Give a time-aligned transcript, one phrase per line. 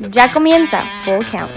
[0.00, 1.50] Ya comienza Full Count.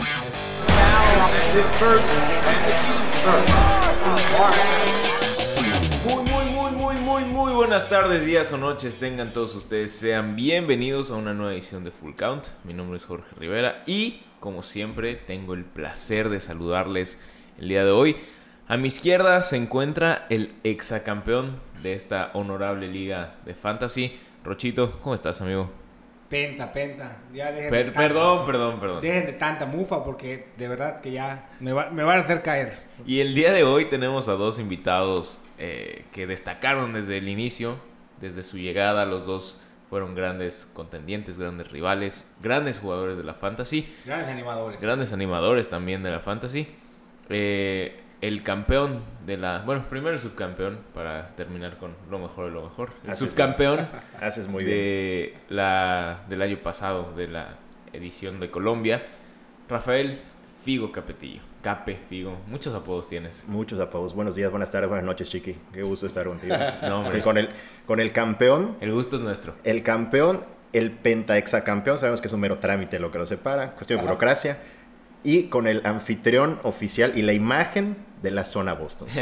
[6.04, 9.91] Muy, muy, muy, muy, muy, muy buenas tardes, días o noches tengan todos ustedes.
[9.91, 12.48] Sean bienvenidos a una nueva edición de Full Count.
[12.64, 17.21] Mi nombre es Jorge Rivera y, como siempre, tengo el placer de saludarles
[17.60, 18.16] el día de hoy.
[18.68, 24.20] A mi izquierda se encuentra el exacampeón de esta honorable liga de fantasy.
[24.44, 25.80] Rochito, ¿cómo estás, amigo?
[26.32, 27.17] Penta, penta.
[27.34, 29.02] Ya dejen Per- de tanta- perdón, perdón, perdón.
[29.02, 32.41] Dejen de tanta mufa porque de verdad que ya me, va- me van a hacer
[32.41, 32.77] caer.
[33.05, 37.76] Y el día de hoy tenemos a dos invitados eh, que destacaron desde el inicio,
[38.21, 39.05] desde su llegada.
[39.05, 39.59] Los dos
[39.90, 44.82] fueron grandes contendientes, grandes rivales, grandes jugadores de la fantasy, Grandes animadores.
[44.82, 46.66] grandes animadores también de la fantasy.
[47.29, 49.63] Eh, el campeón de la.
[49.66, 52.91] Bueno, primero el subcampeón para terminar con lo mejor de lo mejor.
[53.05, 53.88] El subcampeón
[54.21, 54.77] Haces muy bien.
[54.77, 57.57] de la, del año pasado, de la
[57.93, 59.04] edición de Colombia,
[59.68, 60.21] Rafael
[60.63, 61.41] Figo Capetillo.
[61.62, 63.46] Cape, Figo, muchos apodos tienes.
[63.48, 64.16] Muchos apodos.
[64.16, 65.56] Buenos días, buenas tardes, buenas noches, Chiqui.
[65.72, 66.56] Qué gusto estar contigo.
[66.81, 67.22] No, hombre.
[67.22, 67.50] Con, el,
[67.85, 69.53] con el campeón, El gusto es nuestro.
[69.63, 70.44] el campeón,
[70.74, 74.57] el pentaexacampeón, sabemos que es un mero trámite lo que lo separa, cuestión de burocracia.
[75.24, 79.08] Y con el anfitrión oficial y la imagen de la zona Boston.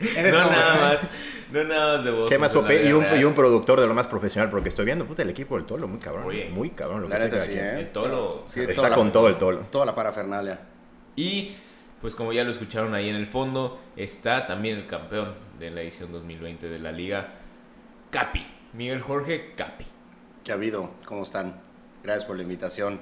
[0.00, 1.08] No nada más,
[1.52, 2.28] no nada más de vos.
[2.28, 2.84] ¿Qué más, Pope?
[2.88, 5.56] Y un, y un productor de lo más profesional, porque estoy viendo, puta, el equipo
[5.56, 6.24] del Tolo, muy cabrón.
[6.26, 6.48] Oye.
[6.50, 7.64] muy cabrón lo que sí, quien.
[7.64, 7.80] ¿eh?
[7.80, 8.42] El tolo.
[8.46, 9.60] Sí, Está la- con todo el Tolo.
[9.70, 10.60] Toda la parafernalia.
[11.14, 11.54] Y
[12.00, 15.82] pues como ya lo escucharon ahí en el fondo, está también el campeón de la
[15.82, 17.34] edición 2020 de la liga,
[18.10, 18.44] Capi.
[18.72, 19.86] Miguel Jorge Capi.
[20.42, 20.90] ¿Qué ha habido?
[21.06, 21.60] ¿Cómo están?
[22.02, 23.00] Gracias por la invitación.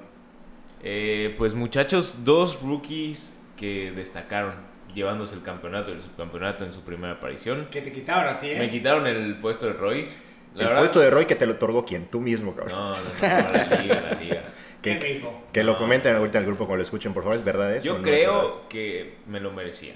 [0.83, 4.55] Eh, pues muchachos, dos rookies que destacaron
[4.93, 7.67] llevándose el campeonato y el subcampeonato en su primera aparición.
[7.71, 8.59] Que te quitaron a ti, ¿eh?
[8.59, 10.09] Me quitaron el puesto de Roy.
[10.55, 12.07] La el verdad- puesto de Roy que te lo otorgó quién?
[12.11, 12.77] Tú mismo, cabrón.
[12.77, 14.43] No, no, no, la liga, la liga.
[14.81, 15.43] ¿Qué Que, te dijo?
[15.53, 17.85] que lo comenten ahorita en el grupo cuando lo escuchen, por favor, ¿es verdad eso?
[17.85, 18.17] Yo no es verdad?
[18.19, 19.93] creo que me lo merecía.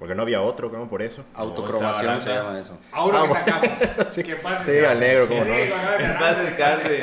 [0.00, 1.24] Porque no había otro, ¿cómo por eso?
[1.32, 2.76] Autocromación se llama eso.
[2.90, 3.44] Ahora Ah, que bueno.
[3.46, 4.06] sacamos.
[4.14, 4.22] Sí.
[4.24, 5.54] Que paz Sí, al negro, ¿cómo no?
[6.18, 7.02] Paz descanse.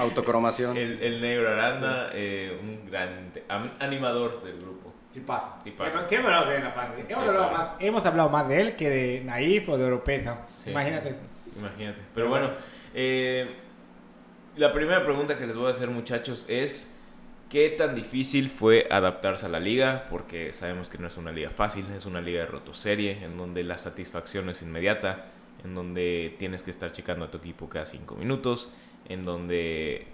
[0.00, 0.76] Autocromación.
[0.76, 3.44] El, el negro Aranda, eh, un gran te-
[3.80, 4.87] animador del grupo.
[5.12, 5.54] Tipazo.
[5.64, 6.06] Tipazo.
[6.06, 6.16] ¿Qué-.
[6.16, 6.32] Hemos,
[7.06, 7.50] Sí, hablado claro.
[7.52, 10.46] más, hemos hablado más de él que de Naif o de Oropesa.
[10.62, 10.70] Sí.
[10.70, 11.14] Imagínate.
[11.58, 11.98] Imagínate.
[12.14, 12.50] Pero bueno,
[12.94, 13.46] eh,
[14.56, 17.00] la primera pregunta que les voy a hacer, muchachos, es:
[17.48, 20.06] ¿qué tan difícil fue adaptarse a la liga?
[20.10, 23.64] Porque sabemos que no es una liga fácil, es una liga de rotoserie, en donde
[23.64, 25.26] la satisfacción es inmediata,
[25.64, 28.70] en donde tienes que estar checando a tu equipo cada cinco minutos,
[29.08, 30.06] en donde,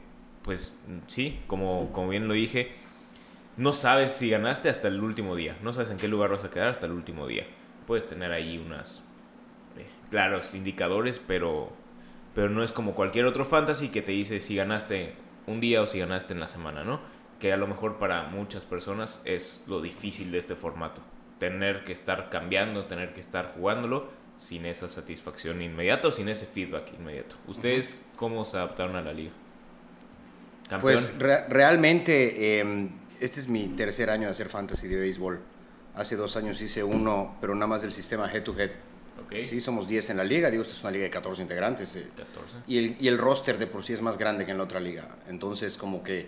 [0.43, 2.73] pues sí, como, como bien lo dije,
[3.57, 6.51] no sabes si ganaste hasta el último día, no sabes en qué lugar vas a
[6.51, 7.47] quedar hasta el último día.
[7.87, 9.05] Puedes tener ahí unas
[9.79, 11.71] eh, claros indicadores, pero,
[12.35, 15.15] pero no es como cualquier otro fantasy que te dice si ganaste
[15.47, 17.01] un día o si ganaste en la semana, ¿no?
[17.39, 21.03] Que a lo mejor para muchas personas es lo difícil de este formato.
[21.39, 26.47] Tener que estar cambiando, tener que estar jugándolo sin esa satisfacción inmediata o sin ese
[26.47, 27.37] feedback inmediato.
[27.47, 29.33] ¿Ustedes cómo se adaptaron a la liga?
[30.69, 30.81] ¿Campeón?
[30.81, 32.89] Pues re- realmente, eh,
[33.25, 35.41] este es mi tercer año de hacer fantasy de béisbol.
[35.97, 38.71] Hace dos años hice uno, pero nada más del sistema head to head.
[39.25, 39.45] ok.
[39.45, 40.51] Sí, somos 10 en la liga.
[40.51, 41.95] Digo, esto es una liga de 14 integrantes.
[41.97, 42.09] eh.
[42.17, 42.57] 14.
[42.67, 44.81] Y el, y el roster de por sí es más grande que en la otra
[44.81, 45.09] liga.
[45.29, 46.27] Entonces, como que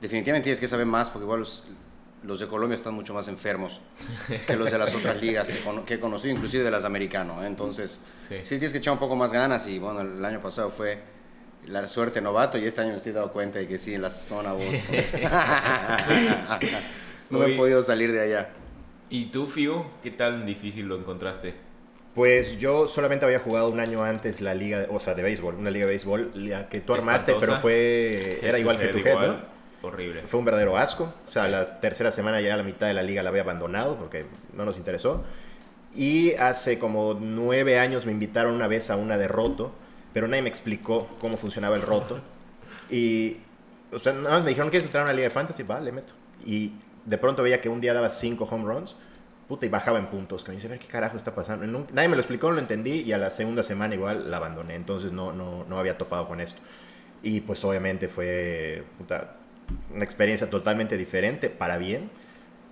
[0.00, 1.64] definitivamente tienes que saber más, porque igual los,
[2.22, 3.80] los de Colombia están mucho más enfermos
[4.46, 7.42] que los de las otras ligas que, que he conocido, inclusive de las americanos.
[7.44, 7.46] ¿eh?
[7.46, 8.36] Entonces, Sí.
[8.44, 8.48] sí.
[8.56, 9.66] tienes que echar un poco más ganas.
[9.66, 11.00] Y bueno, el año pasado fue
[11.66, 14.10] la suerte novato y este año me estoy dando cuenta de que sí, en la
[14.10, 14.96] zona Boston.
[17.30, 18.50] no me he podido salir de allá.
[19.10, 19.90] ¿Y tú, Figo?
[20.02, 21.54] ¿Qué tan difícil lo encontraste?
[22.14, 25.70] Pues yo solamente había jugado un año antes la liga, o sea, de béisbol, una
[25.70, 27.52] liga de béisbol, la que tú armaste, Espantosa.
[27.52, 29.28] pero fue, era igual que tu head, igual.
[29.28, 29.88] ¿no?
[29.88, 30.22] Horrible.
[30.22, 31.12] Fue un verdadero asco.
[31.26, 34.26] O sea, la tercera semana ya la mitad de la liga la había abandonado porque
[34.52, 35.24] no nos interesó.
[35.94, 39.72] Y hace como nueve años me invitaron una vez a una de roto,
[40.12, 42.20] pero nadie me explicó cómo funcionaba el roto.
[42.90, 43.38] Y,
[43.92, 45.62] o sea, nada más me dijeron, ¿quieres entrar a una liga de fantasy?
[45.62, 46.12] Va, le meto.
[46.44, 46.72] Y
[47.04, 48.96] de pronto veía que un día daba cinco home runs,
[49.48, 50.44] puta, y bajaba en puntos.
[50.44, 51.66] Que me dice, a ver qué carajo está pasando.
[51.92, 54.74] Nadie me lo explicó, no lo entendí, y a la segunda semana igual la abandoné.
[54.74, 56.60] Entonces no, no, no había topado con esto.
[57.22, 59.36] Y pues obviamente fue puta,
[59.94, 62.10] una experiencia totalmente diferente, para bien,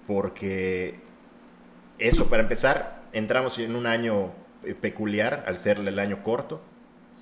[0.06, 0.99] porque
[1.99, 4.32] eso, para empezar, entramos en un año
[4.65, 6.61] eh, peculiar al ser el año corto.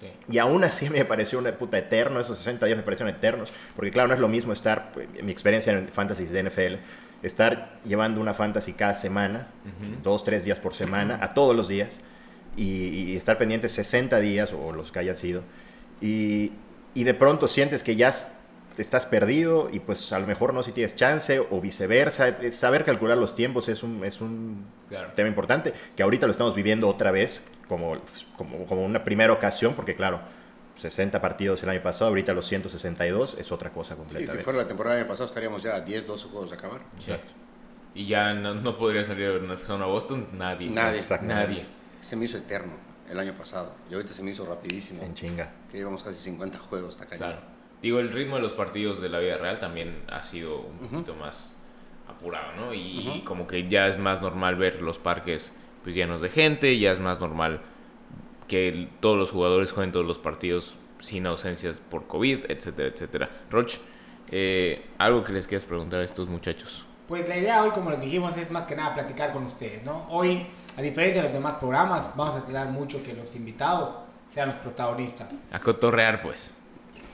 [0.00, 0.06] Sí.
[0.30, 3.90] Y aún así me pareció una puta eterno, esos 60 días me parecieron eternos, porque
[3.90, 6.76] claro, no es lo mismo estar, pues, mi experiencia en fantasy de NFL,
[7.22, 9.48] estar llevando una fantasy cada semana,
[10.02, 12.00] dos, tres días por semana, a todos los días,
[12.56, 15.42] y, y estar pendiente 60 días o los que hayan sido,
[16.00, 16.52] y,
[16.94, 18.12] y de pronto sientes que ya
[18.78, 22.36] estás perdido y pues a lo mejor no si tienes chance o viceversa.
[22.52, 25.12] Saber calcular los tiempos es un, es un Claro.
[25.14, 27.98] tema importante que ahorita lo estamos viviendo otra vez como,
[28.36, 30.20] como, como una primera ocasión porque claro,
[30.76, 34.38] 60 partidos el año pasado, ahorita los 162 es otra cosa Sí, completamente.
[34.38, 36.80] si fuera la temporada del año pasado estaríamos ya a 10, 12 juegos de acabar.
[36.94, 37.32] Exacto.
[37.94, 40.70] Y ya no, no podría salir de una zona Boston nadie.
[40.70, 41.00] Nadie.
[41.22, 41.66] Nadie.
[42.00, 42.74] Se me hizo eterno
[43.10, 45.02] el año pasado y ahorita se me hizo rapidísimo.
[45.02, 45.50] En chinga.
[45.70, 47.18] Que llevamos casi 50 juegos, está cañón.
[47.30, 47.57] Claro.
[47.82, 51.14] Digo, el ritmo de los partidos de la vida real también ha sido un poquito
[51.14, 51.56] más
[52.08, 52.74] apurado, ¿no?
[52.74, 55.54] Y como que ya es más normal ver los parques
[55.84, 57.60] pues llenos de gente, ya es más normal
[58.48, 63.30] que el- todos los jugadores jueguen todos los partidos sin ausencias por COVID, etcétera, etcétera.
[63.50, 63.74] Roch,
[64.30, 66.84] eh, algo que les quieras preguntar a estos muchachos.
[67.06, 70.06] Pues la idea hoy, como les dijimos, es más que nada platicar con ustedes, ¿no?
[70.10, 70.46] Hoy,
[70.76, 73.94] a diferencia de los demás programas, vamos a tratar mucho que los invitados
[74.32, 75.28] sean los protagonistas.
[75.52, 76.57] A cotorrear, pues.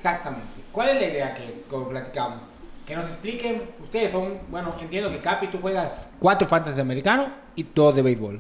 [0.05, 0.61] Exactamente.
[0.71, 2.41] ¿Cuál es la idea que como platicamos?
[2.87, 7.29] Que nos expliquen, ustedes son, bueno, entiendo que Capi, tú juegas cuatro fantasy de americano
[7.57, 8.39] y dos de béisbol.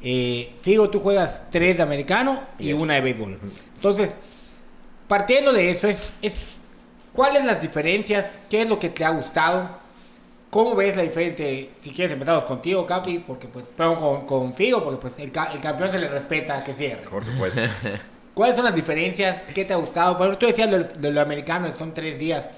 [0.00, 2.74] Eh, Figo, tú juegas tres de americano y Yes.
[2.74, 3.38] una de béisbol.
[3.74, 4.14] Entonces,
[5.06, 6.56] partiendo de eso, es, es
[7.12, 8.38] ¿cuáles las diferencias?
[8.48, 9.68] ¿Qué es lo que te ha gustado?
[10.48, 11.72] ¿Cómo ves la diferente?
[11.82, 15.60] Si quieres empezamos contigo, Capi, porque pues, perdón, con, con Figo, porque pues el, el
[15.60, 17.02] campeón se le respeta que cierre.
[17.10, 17.60] Por supuesto.
[18.34, 19.42] ¿Cuáles son las diferencias?
[19.54, 20.18] ¿Qué te ha gustado?
[20.18, 22.48] Por ejemplo, tú decías lo, de lo americano, son tres días.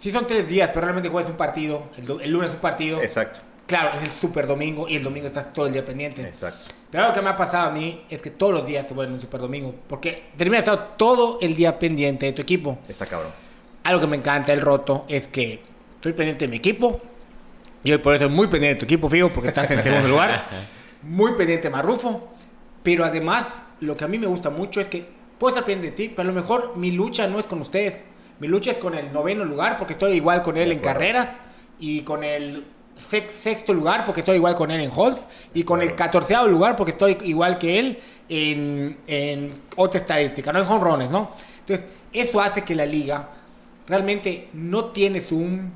[0.00, 1.84] Sí son tres días, pero realmente juegas un partido.
[1.96, 3.00] El, el lunes un partido.
[3.00, 3.40] Exacto.
[3.66, 6.22] Claro, es el super domingo y el domingo estás todo el día pendiente.
[6.22, 6.68] Exacto.
[6.90, 9.14] Pero algo que me ha pasado a mí es que todos los días te vuelven
[9.14, 9.74] un super domingo.
[9.86, 12.78] Porque terminas estando todo el día pendiente de tu equipo.
[12.88, 13.32] Está cabrón.
[13.84, 15.60] Algo que me encanta el roto es que
[15.90, 17.00] estoy pendiente de mi equipo.
[17.84, 20.46] Y hoy por eso muy pendiente de tu equipo, Figo, porque estás en segundo lugar.
[21.02, 22.28] Muy pendiente de Marrufo.
[22.88, 25.06] Pero además, lo que a mí me gusta mucho es que
[25.38, 28.02] puedo estar pendiente de ti, pero a lo mejor mi lucha no es con ustedes.
[28.40, 31.36] Mi lucha es con el noveno lugar, porque estoy igual con él en carreras.
[31.78, 32.64] Y con el
[32.96, 35.26] sex- sexto lugar, porque estoy igual con él en holds.
[35.52, 40.60] Y con el catorceavo lugar, porque estoy igual que él en, en otra estadística, no
[40.60, 41.32] en home runs, ¿no?
[41.60, 43.28] Entonces, eso hace que la liga
[43.86, 45.70] realmente no tienes un...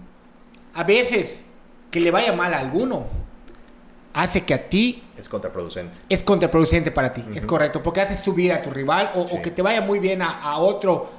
[0.73, 1.43] A veces,
[1.91, 3.05] que le vaya mal a alguno,
[4.15, 5.99] hace que a ti Es contraproducente.
[6.09, 9.63] es contraproducente para ti, es correcto, porque hace subir a tu rival o, que te
[9.63, 11.11] vaya muy bien a, a otro,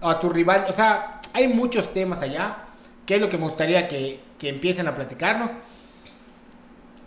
[0.00, 0.66] a tu rival.
[0.68, 2.58] O sea, hay muchos temas allá,
[3.04, 5.50] que es lo que me gustaría que, que empiecen a platicarnos.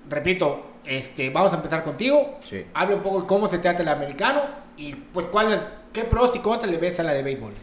[0.09, 2.39] Repito, este, vamos a empezar contigo.
[2.43, 2.65] Sí.
[2.73, 4.41] Habla un poco de cómo se trata el americano
[4.77, 7.53] y pues cuál qué pros y contras le ves a la de béisbol.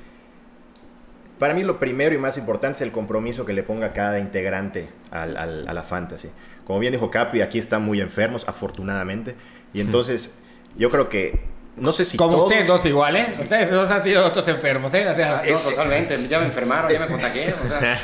[1.38, 4.88] Para mí lo primero y más importante es el compromiso que le ponga cada integrante
[5.11, 6.29] al- al- a la fantasy.
[6.67, 9.35] Como bien dijo Capi, aquí están muy enfermos, afortunadamente.
[9.75, 10.38] Y entonces,
[10.79, 11.38] yo creo que,
[11.77, 12.49] no sé si Como todos...
[12.49, 13.37] ustedes dos igual, ¿eh?
[13.38, 15.06] Ustedes dos han sido otros enfermos, ¿eh?
[15.09, 16.29] O sea, No, totalmente.
[16.29, 17.53] Ya me enfermaron, ya me contagié.
[17.53, 18.00] O sea,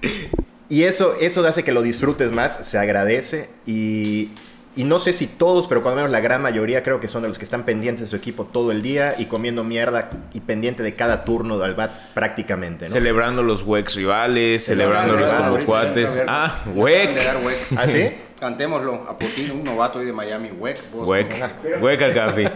[0.68, 3.50] Y eso, eso hace que lo disfrutes más, se agradece.
[3.66, 4.30] Y,
[4.76, 7.28] y no sé si todos, pero cuando menos la gran mayoría creo que son de
[7.28, 10.82] los que están pendientes de su equipo todo el día y comiendo mierda y pendiente
[10.82, 12.90] de cada turno al bat prácticamente, ¿no?
[12.90, 16.18] Celebrando los wex rivales, celebrándolos Celebrando, como cuates.
[16.28, 17.58] Ah, de wek.
[17.76, 18.10] ¿Ah, sí?
[18.40, 21.80] Cantémoslo a Putin, un novato ahí de Miami, Boston, Wek.
[21.82, 22.50] Wek al café.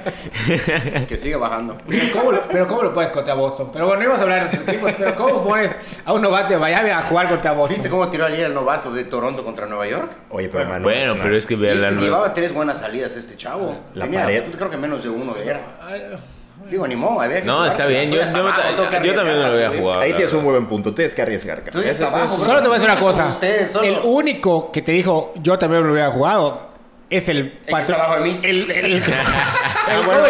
[1.07, 1.77] que sigue bajando.
[1.87, 3.69] Pero ¿cómo, lo, pero ¿cómo lo puedes contra Boston?
[3.71, 6.89] Pero bueno, íbamos a hablar de equipos, pero ¿cómo pones a un novato de Miami
[6.89, 7.75] a jugar contra Boston?
[7.75, 10.11] ¿Viste cómo tiró ayer el novato de Toronto contra Nueva York?
[10.31, 13.77] Oye, pero Bueno, una- pero es que la llevaba tres buenas salidas este chavo.
[13.95, 14.45] La Tenía, pared.
[14.57, 15.61] Creo que menos de uno de era.
[16.71, 18.11] Digo, ni modo, había que No, está bien.
[18.11, 20.01] Yo, yo, que yo también no lo había para jugado.
[20.01, 21.57] Ahí tienes un buen punto, tienes que arriesgar.
[21.59, 21.73] cabrón.
[21.73, 23.27] Todavía está Eso- abajo, Solo te voy a decir una cosa.
[23.27, 26.69] ustedes, solo- El único que te dijo yo también lo hubiera jugado
[27.11, 28.41] es el que está abajo de mí.
[28.43, 29.03] El, el, el, el-
[29.87, 30.27] Ah, bueno.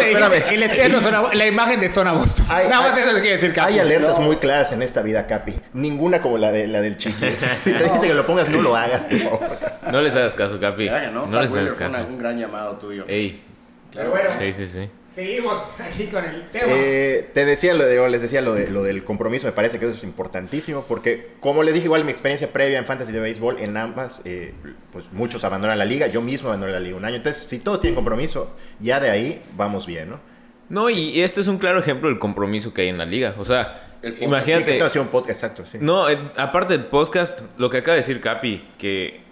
[0.51, 2.45] El eterno zona- la imagen de zona Boston.
[2.49, 3.73] Hay- Nada más hay- eso te quiere decir, Capi.
[3.73, 4.25] Hay alertas No.
[4.25, 5.53] muy claras en esta vida, Capi.
[5.73, 7.25] Ninguna como la, de, la del chiqui.
[7.63, 9.39] Si te dice que lo pongas, no lo hagas, por favor.
[9.91, 10.87] No les hagas caso, Capi.
[10.89, 11.99] Claro que no, No les hagas caso.
[12.07, 13.05] un gran llamado tuyo.
[13.07, 13.41] Ey.
[13.93, 14.89] Pero bueno, Sí, sí, sí.
[15.15, 16.65] Seguimos aquí con el tema.
[16.67, 19.85] Eh, te decía lo de, les decía lo, de, lo del compromiso, me parece que
[19.85, 23.59] eso es importantísimo, porque como les dije, igual mi experiencia previa en fantasy de béisbol,
[23.59, 24.53] en ambas, eh,
[24.91, 27.79] pues muchos abandonan la liga, yo mismo abandoné la liga un año, entonces si todos
[27.79, 30.35] tienen compromiso, ya de ahí vamos bien, ¿no?
[30.67, 33.35] No, y este es un claro ejemplo del compromiso que hay en la liga.
[33.37, 34.71] O sea, imagínate.
[34.71, 35.77] esto ha sido un podcast, exacto, sí.
[35.79, 39.24] No, eh, aparte del podcast, lo que acaba de decir Capi, que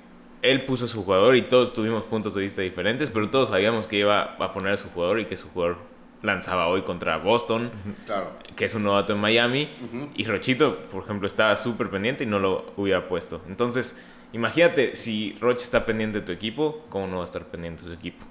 [0.43, 3.87] él puso a su jugador y todos tuvimos puntos de vista diferentes, pero todos sabíamos
[3.87, 5.77] que iba a poner a su jugador y que su jugador
[6.21, 7.71] lanzaba hoy contra Boston,
[8.05, 8.31] Claro.
[8.55, 9.69] que es un novato en Miami,
[10.15, 13.41] y Rochito, por ejemplo, estaba súper pendiente y no lo hubiera puesto.
[13.49, 17.81] Entonces, imagínate, si Roche está pendiente de tu equipo, ¿cómo no va a estar pendiente
[17.83, 18.25] de su equipo?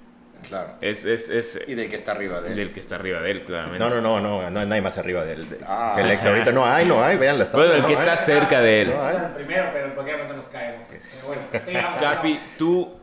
[0.47, 0.73] Claro.
[0.81, 2.55] Es, es, es Y del que está arriba de él.
[2.55, 3.79] del que está arriba de él, claramente.
[3.79, 5.93] No, no, no, no, no hay nadie más arriba del de, Ah.
[5.95, 6.51] que el ex ahorita.
[6.51, 7.99] No hay, no hay, vean la Bueno, el no que hay.
[7.99, 8.89] está cerca de él.
[8.95, 9.17] No hay.
[9.35, 10.85] Primero, pero en cualquier momento nos caemos.
[10.89, 11.41] Pero bueno.
[11.99, 12.93] Capi, ¿tú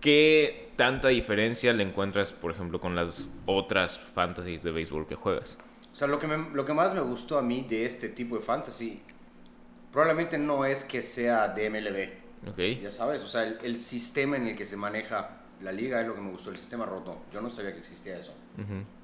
[0.00, 5.58] qué tanta diferencia le encuentras, por ejemplo, con las otras fantasies de béisbol que juegas?
[5.92, 8.36] O sea, lo que, me- lo que más me gustó a mí de este tipo
[8.36, 9.02] de fantasy,
[9.92, 12.80] probablemente no es que sea de MLB, ¿Ok?
[12.82, 16.06] ya sabes, o sea, el, el sistema en el que se maneja la liga es
[16.06, 17.18] lo que me gustó, el sistema roto.
[17.32, 18.34] Yo no sabía que existía eso.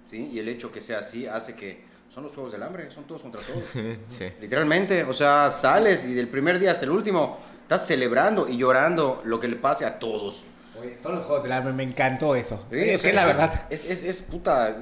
[0.04, 0.30] ¿sí?
[0.32, 3.22] Y el hecho que sea así hace que son los juegos del hambre, son todos
[3.22, 3.64] contra todos.
[4.08, 4.26] Sí.
[4.40, 9.20] Literalmente, o sea, sales y del primer día hasta el último estás celebrando y llorando
[9.24, 10.44] lo que le pase a todos.
[10.80, 12.64] Oye, son los juegos del hambre, me encantó eso.
[12.70, 13.66] Sí, es o sea, que la verdad.
[13.70, 14.76] Es, es, es puta.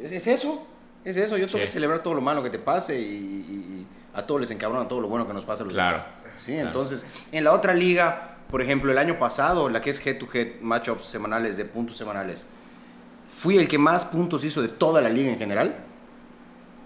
[0.00, 0.66] Es, es eso.
[1.04, 1.36] Es eso.
[1.36, 3.06] Yo tengo que celebrar todo lo malo que te pase y, y-
[3.82, 6.10] y a todos les encabrona todo lo bueno que nos pasa a los Claro, demás.
[6.38, 6.66] Sí, claro.
[6.68, 10.28] entonces, en la otra liga, por ejemplo, el año pasado, la que es head to
[10.32, 12.46] head matchups semanales de puntos semanales,
[13.28, 15.76] fui el que más puntos hizo de toda la liga en general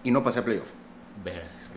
[0.03, 0.69] y no pasé a playoff.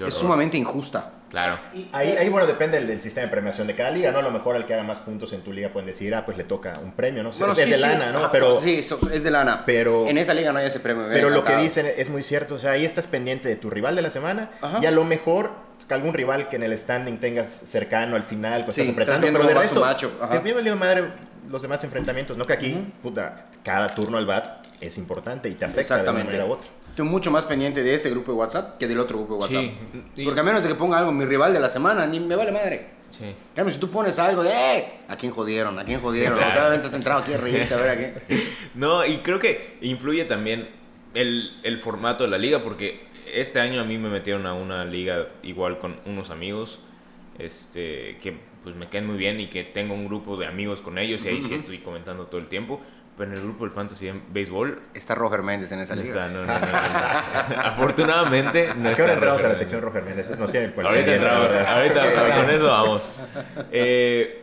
[0.08, 1.12] Es sumamente injusta.
[1.34, 1.60] Claro.
[1.94, 4.20] Ahí, ahí, bueno, depende del, del sistema de premiación de cada liga, ¿no?
[4.20, 6.38] A lo mejor al que haga más puntos en tu liga pueden decir, ah, pues
[6.38, 7.32] le toca un premio, ¿no?
[7.32, 8.32] Bueno, es, sí, de sí, lana, ¿no?
[8.32, 9.64] Pero, sí, es de lana.
[9.66, 11.08] pero- en esa liga no hay ese premio.
[11.08, 13.72] me pero lo que dicen es muy cierto, o sea, ahí estás pendiente de tu
[13.72, 14.78] rival de la semana Ajá.
[14.80, 15.50] y a lo mejor
[15.88, 19.26] que algún rival que en el standing tengas cercano al final, pues Sí, estás apretando,
[19.26, 19.84] pero de resto,
[20.30, 21.04] te viene valiendo madre
[21.50, 22.46] los demás enfrentamientos, ¿no?
[22.46, 26.46] Que aquí, puta, cada turno al bat es importante y te afecta de una manera
[26.46, 26.70] u otra.
[26.94, 29.76] Estoy mucho más pendiente de este grupo de WhatsApp que del otro grupo de WhatsApp.
[30.16, 30.24] Sí.
[30.24, 32.52] Porque a menos de que ponga algo mi rival de la semana, ni me vale
[32.52, 32.88] madre.
[33.10, 33.24] Sí.
[33.24, 34.86] En cambio, si tú pones algo de, ¡eh!
[35.08, 35.80] ¿A quién jodieron?
[35.80, 36.38] ¿A quién jodieron?
[36.38, 36.52] Claro.
[36.60, 38.44] Otra vez estás entrado aquí a reírte, a ver a qué.
[38.76, 40.70] No, y creo que influye también
[41.16, 44.86] el, el formato de la liga, porque este año a mí me metieron a una
[44.86, 46.78] liga igual con unos amigos,
[47.40, 51.00] este, que pues me caen muy bien y que tengo un grupo de amigos con
[51.00, 52.82] ellos y ahí sí estoy comentando todo el tiempo.
[53.18, 56.26] Pero en el grupo del Fantasy Béisbol Está Roger Méndez en esa no liga.
[56.26, 57.60] está, no, no, no, no.
[57.64, 60.38] Afortunadamente no ¿A está qué hora entramos a la sección Roger Méndez?
[60.38, 63.14] Nos tiene el cual Ahorita entramos, ahorita con eso vamos.
[63.72, 64.40] Eh,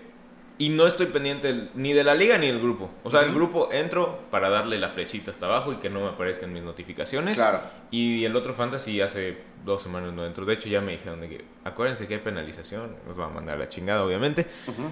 [0.58, 2.90] y no estoy pendiente ni de la liga ni del grupo.
[3.02, 6.08] O sea, el grupo entro para darle la flechita hasta abajo y que no me
[6.08, 7.38] aparezcan mis notificaciones.
[7.38, 7.62] Claro.
[7.90, 10.44] Y el otro fantasy hace dos semanas no entro.
[10.44, 12.94] De hecho, ya me dijeron de que acuérdense que hay penalización.
[13.06, 14.46] Nos va a mandar la chingada, obviamente.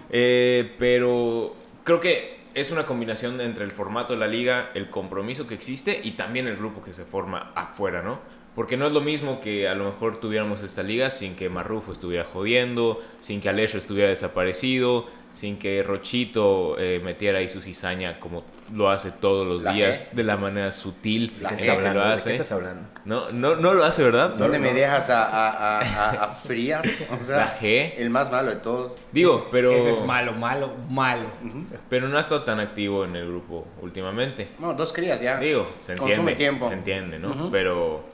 [0.08, 1.54] Eh, pero
[1.84, 6.00] creo que es una combinación entre el formato de la liga, el compromiso que existe
[6.02, 8.20] y también el grupo que se forma afuera, ¿no?
[8.54, 11.92] Porque no es lo mismo que a lo mejor tuviéramos esta liga sin que Marrufo
[11.92, 18.18] estuviera jodiendo, sin que Alessio estuviera desaparecido, sin que Rochito eh, metiera ahí su cizaña
[18.18, 18.44] como
[18.74, 21.72] lo hace todos los La días de la manera sutil La ¿De en qué la
[21.74, 22.28] estás que lo ¿De hace.
[22.30, 22.88] qué estás hablando?
[23.06, 24.30] No, no, no lo hace, ¿verdad?
[24.30, 24.78] ¿Dónde No, me no.
[24.78, 27.06] dejas a, a, a, a- Frías?
[27.18, 27.94] O sea, La G.
[27.96, 28.96] El más malo de todos.
[29.12, 31.26] Digo, pero, es malo, malo, malo.
[31.88, 34.48] pero no ha estado tan activo en el grupo últimamente.
[34.58, 35.38] No, dos crías ya.
[35.38, 36.68] Digo, se Consume entiende, tiempo.
[36.68, 37.50] se entiende, ¿no?
[37.50, 38.04] Pero,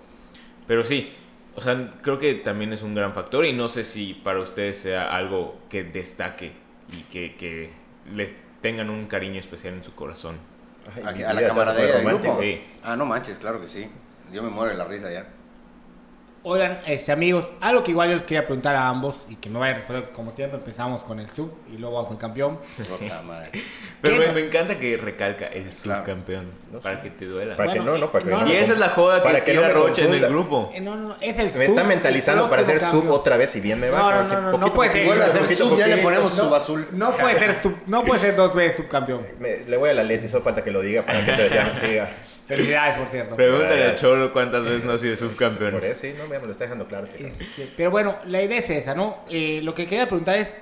[0.68, 1.12] pero sí,
[1.56, 4.78] o sea, creo que también es un gran factor y no sé si para ustedes
[4.78, 6.52] sea algo que destaque
[6.92, 7.70] y que, que
[8.12, 10.38] le tengan un cariño especial en su corazón.
[11.04, 12.38] Ay, A, la estás del súper grupo.
[12.40, 12.62] Sí.
[12.82, 13.88] Ah, no manches, claro que sí.
[14.32, 15.26] Yo me muero de la risa ya.
[16.46, 19.58] Oigan, este, amigos, algo que igual yo les quería preguntar a ambos y que me
[19.58, 22.58] vayan a responder, como siempre empezamos con el sub y luego vamos con el campeón.
[22.76, 23.50] Puta madre.
[24.02, 26.00] Pero me, me encanta que recalca el Claro.
[26.02, 27.02] subcampeón No para sé.
[27.04, 27.56] que te duela.
[27.56, 29.24] Para que Bueno, no, no, para que no, no y esa es la joda que,
[29.24, 30.70] para que no tira me Rocha en el grupo.
[30.74, 31.58] Eh, no, no, no, es el sub.
[31.60, 33.98] Me está mentalizando para hacer sub otra vez y bien me va.
[34.00, 35.06] No, no, no, no, poquito, no puede ser.
[35.08, 36.88] poquito, poquito, sub, ya le ponemos No, subazul.
[36.92, 39.22] No puede ser sub- no puede ser dos veces subcampeón.
[39.38, 42.10] Me- le voy a la Leti, solo falta que lo diga para que te siga.
[42.46, 43.36] Felicidades, por cierto.
[43.36, 43.96] Pregúntale a.
[43.96, 45.72] Cholo cuántas veces no ha sido subcampeón.
[45.72, 47.06] Por eso, sí, no, me lo está dejando claro.
[47.06, 47.32] cabrón.
[47.40, 49.20] Este, pero bueno, la idea es esa, ¿no?
[49.30, 50.54] Eh, lo que quería preguntar es,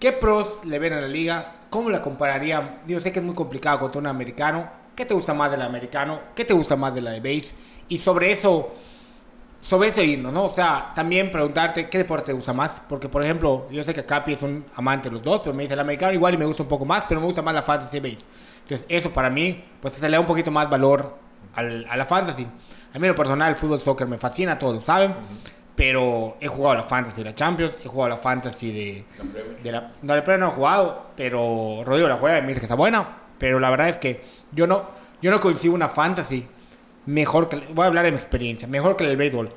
[0.00, 1.56] ¿qué pros le ven a la liga?
[1.68, 2.78] ¿Cómo la compararían?
[2.86, 4.70] Yo sé que es muy complicado contra un americano.
[4.94, 6.20] ¿Qué te gusta más del americano?
[6.34, 7.54] ¿Qué te gusta más de la de base?
[7.88, 8.72] Y sobre eso,
[9.60, 10.46] sobre eso irnos, ¿no?
[10.46, 12.80] O sea, también preguntarte qué deporte te gusta más.
[12.88, 15.64] Porque, por ejemplo, yo sé que Capi es un amante de los dos, pero me
[15.64, 17.62] dice el americano igual y me gusta un poco más, pero me gusta más la
[17.62, 18.24] fantasy base.
[18.66, 21.16] Entonces, eso para mí, pues se le da un poquito más valor
[21.54, 22.46] al- a la fantasy.
[22.92, 25.14] A mí lo personal el fútbol soccer me fascina, todos lo saben.
[25.76, 29.04] Pero he jugado la fantasy de la Champions, he jugado la fantasy de,
[29.62, 29.92] de la...
[30.00, 32.74] No, la Premier no he jugado, pero Rodrigo la juega y me dice que está
[32.76, 33.06] buena.
[33.38, 34.84] Pero la verdad es que yo no,
[35.20, 36.46] yo no coincido una fantasy
[37.04, 37.56] mejor que...
[37.74, 39.52] Voy a hablar de mi experiencia, mejor que el del béisbol.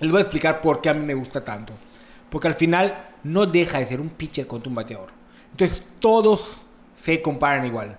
[0.00, 1.74] Les voy a explicar por qué a mí me gusta tanto.
[2.30, 5.10] Porque al final no deja de ser un pitcher contra un bateador.
[5.50, 7.98] Entonces todos se comparan igual.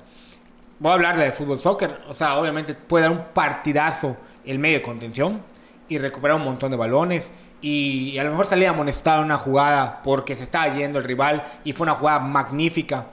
[0.84, 2.02] Voy a hablar de fútbol soccer.
[2.10, 5.42] O sea, obviamente puede dar un partidazo el medio de contención
[5.88, 7.32] y recuperar un montón de balones.
[7.62, 11.42] Y a lo mejor salir amonestado en una jugada porque se estaba yendo el rival
[11.64, 13.08] y fue una jugada magnífica,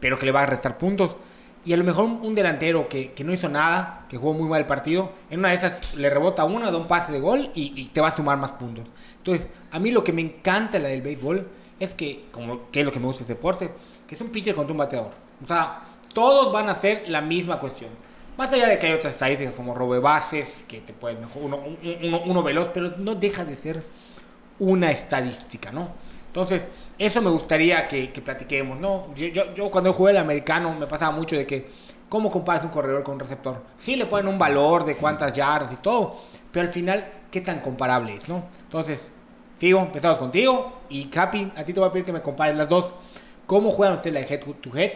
[0.00, 1.16] pero que le va a restar puntos.
[1.64, 4.60] y a lo mejor un delantero que, que, no hizo nada, que jugó muy mal
[4.60, 7.72] el partido, en una de esas le rebota uno, da un pase de gol y,
[7.74, 8.84] y, te va a sumar más puntos.
[9.16, 11.48] Entonces, a mí lo que me encanta la del béisbol
[11.80, 13.72] es que, como que es lo que me gusta este deporte,
[14.06, 15.10] que es un pitcher contra un bateador.
[15.42, 15.82] O sea,
[16.14, 17.90] todos van a hacer la misma cuestión.
[18.36, 22.68] Más allá de que hay otras estadísticas como robe bases, que te pueden uno, veloz,
[22.68, 23.82] pero no deja de ser
[24.60, 25.88] una estadística, ¿no?
[26.28, 29.12] Entonces, eso me gustaría que, que platiquemos, ¿no?
[29.14, 31.68] Yo, cuando jugué el americano me pasaba mucho de que,
[32.08, 33.62] ¿cómo comparas un corredor con un receptor?
[33.76, 36.14] Sí, le ponen un valor de cuántas yardas y todo,
[36.52, 38.44] pero al final, ¿qué tan comparable es, no?
[38.62, 39.12] Entonces,
[39.58, 42.68] Figo, empezamos contigo y Capi, a ti te voy a pedir que me compares las
[42.68, 42.92] dos.
[43.46, 44.92] ¿Cómo juegan ustedes la head to head?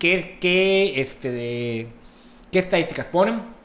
[0.00, 1.86] ¿Qué, qué, este, de,
[2.50, 3.60] qué estadísticas ponen?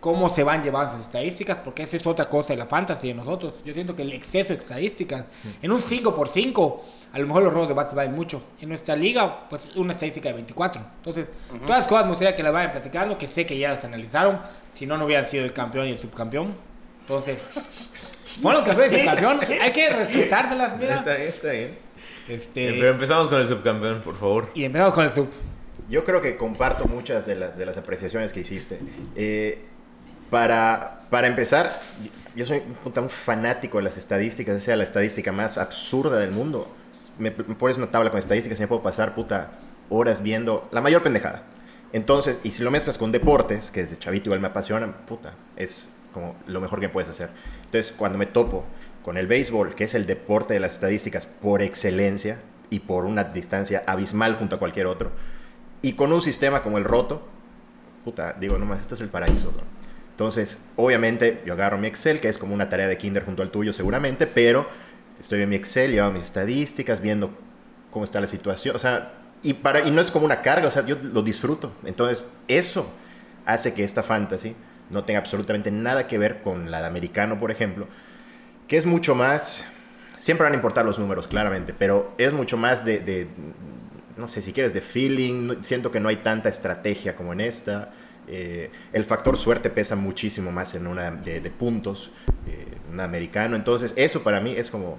[0.00, 3.14] cómo se van llevando esas estadísticas, porque esa es otra cosa de la fantasy de
[3.14, 3.54] nosotros.
[3.64, 5.24] Yo siento que el exceso de estadísticas,
[5.62, 6.80] en un 5x5,
[7.12, 8.42] a lo mejor los robos de base valen mucho.
[8.60, 10.82] En nuestra liga, pues una estadística de 24.
[10.98, 13.84] Entonces, todas las cosas me gustaría que las vayan platicando, que sé que ya las
[13.84, 14.40] analizaron,
[14.74, 16.52] si no, no hubieran sido el campeón y el subcampeón.
[17.00, 17.48] Entonces,
[18.42, 20.96] bueno, los campeones y el campeón, hay que respetárselas, mira.
[20.96, 21.78] Está bien, está bien.
[22.28, 22.72] Este...
[22.72, 24.50] Pero empezamos con el subcampeón, por favor.
[24.54, 25.30] Y empezamos con el sub.
[25.88, 28.78] Yo creo que comparto muchas de las, de las apreciaciones que hiciste.
[29.14, 29.64] Eh,
[30.30, 31.80] para, para empezar,
[32.34, 36.68] yo soy un fanático de las estadísticas, sea la estadística más absurda del mundo.
[37.18, 39.52] Me, pones una tabla con estadísticas y me puedo pasar puta
[39.88, 41.44] horas viendo la mayor pendejada.
[41.92, 45.92] Entonces, y si lo mezclas con deportes, que desde chavito igual me apasiona, puta, es
[46.12, 47.30] como lo mejor que puedes hacer.
[47.64, 48.64] Entonces, cuando me topo
[49.02, 52.40] con el béisbol, que es el deporte de las estadísticas por excelencia
[52.70, 55.12] y por una distancia abismal junto a cualquier otro,
[55.82, 57.22] y con un sistema como el roto,
[58.04, 59.52] puta, digo, nomás, esto es el paraíso,
[60.10, 63.50] Entonces, obviamente, yo agarro mi Excel, que es como una tarea de kinder junto al
[63.50, 64.66] tuyo seguramente, pero
[65.20, 67.36] estoy en mi Excel, llevo mis estadísticas, viendo
[67.90, 70.70] cómo está la situación, o sea, y, para, y no es como una carga, o
[70.70, 71.72] sea, yo lo disfruto.
[71.84, 72.88] Entonces, eso
[73.44, 74.54] hace que esta fantasy
[74.90, 77.86] no tenga absolutamente nada que ver con la de americano, por ejemplo,
[78.68, 79.66] que es mucho más,
[80.16, 83.28] siempre van a importar los números, claramente, pero es mucho más de
[84.16, 87.92] no sé, si quieres de feeling, siento que no hay tanta estrategia como en esta.
[88.28, 92.10] Eh, el factor suerte pesa muchísimo más en una de, puntos,
[92.46, 93.56] eh, un americano.
[93.56, 94.96] Entonces, eso para mí es como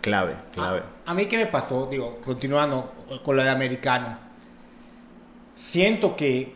[0.00, 0.82] clave, clave.
[1.06, 1.88] A, mí, ¿qué me pasó?
[1.90, 4.18] Digo, continuando con lo de americano.
[5.54, 6.52] Siento que,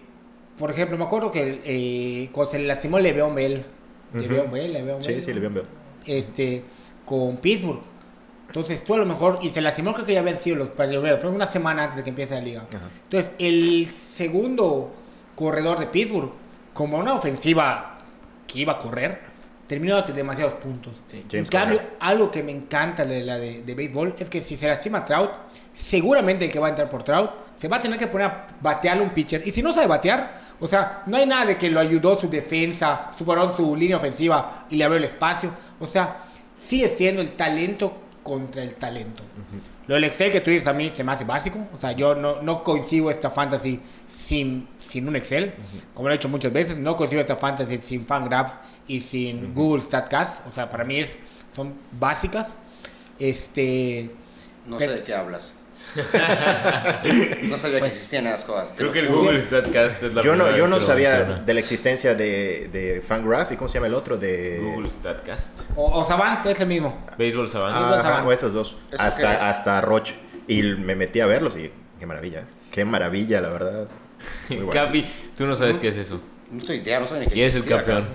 [0.59, 3.65] por ejemplo, me acuerdo que eh, cuando se le lastimó Le'Veon Bell,
[4.13, 5.15] Le'Veon Bell, Le'Veon Bell.
[5.17, 5.67] Sí, sí, Le'Veon Bell.
[6.05, 6.63] Este,
[7.05, 7.81] con Pittsburgh
[8.49, 11.21] entonces tú a lo mejor, y se lastimó creo que ya habían sido los primeros,
[11.21, 12.65] fue una semana antes de que empiece la liga.
[13.05, 14.93] Entonces el segundo
[15.37, 16.33] corredor de Pittsburgh,
[16.73, 17.99] como una ofensiva
[18.47, 19.21] que iba a correr,
[19.67, 20.95] terminó dando demasiados puntos.
[21.13, 24.67] en cambio, algo que me encanta de la de, de, béisbol es que si se
[24.67, 25.31] lastima Trout,
[25.75, 28.47] seguramente el que va a entrar por Trout se va a tener que poner a
[28.61, 29.47] batear un pitcher.
[29.47, 32.31] Y si no sabe batear, o sea, no hay nada de que lo ayudó su
[32.31, 35.51] defensa, superó su línea ofensiva y le abrió el espacio.
[35.81, 36.19] O sea,
[36.67, 39.23] sigue siendo el talento contra el talento.
[39.87, 41.67] Lo del Excel que tú dices a mí se me hace básico.
[41.75, 45.55] O sea, yo no, no coincido esta fantasy sin, sin un Excel.
[45.95, 49.81] Como lo he hecho muchas veces, no coincido esta fantasy sin Fangraphs y sin Google
[49.81, 50.47] StatCast.
[50.47, 51.19] O sea, para mí es,
[51.57, 52.57] son básicas.
[53.19, 54.11] Este...
[54.67, 55.55] No sé de qué hablas.
[57.45, 58.75] no sabía que pues, existían esas cosas.
[58.77, 62.15] Creo que el Google StatCast es la Yo no, yo no sabía de la existencia
[62.15, 65.61] de, de Fangraph y cómo se llama el otro de Google StatCast.
[65.77, 67.07] O, Savant, es el mismo.
[67.19, 67.77] Baseball Savant.
[67.77, 68.77] Ah, o esos dos.
[68.99, 70.15] Hasta, hasta Roche.
[70.47, 72.45] Y me metí a verlos y qué maravilla.
[72.71, 73.89] Qué maravilla, la verdad.
[74.73, 76.21] Capi, tú no sabes qué es eso.
[76.51, 78.09] No estoy idea, no sé ni qué Y eres el campeón.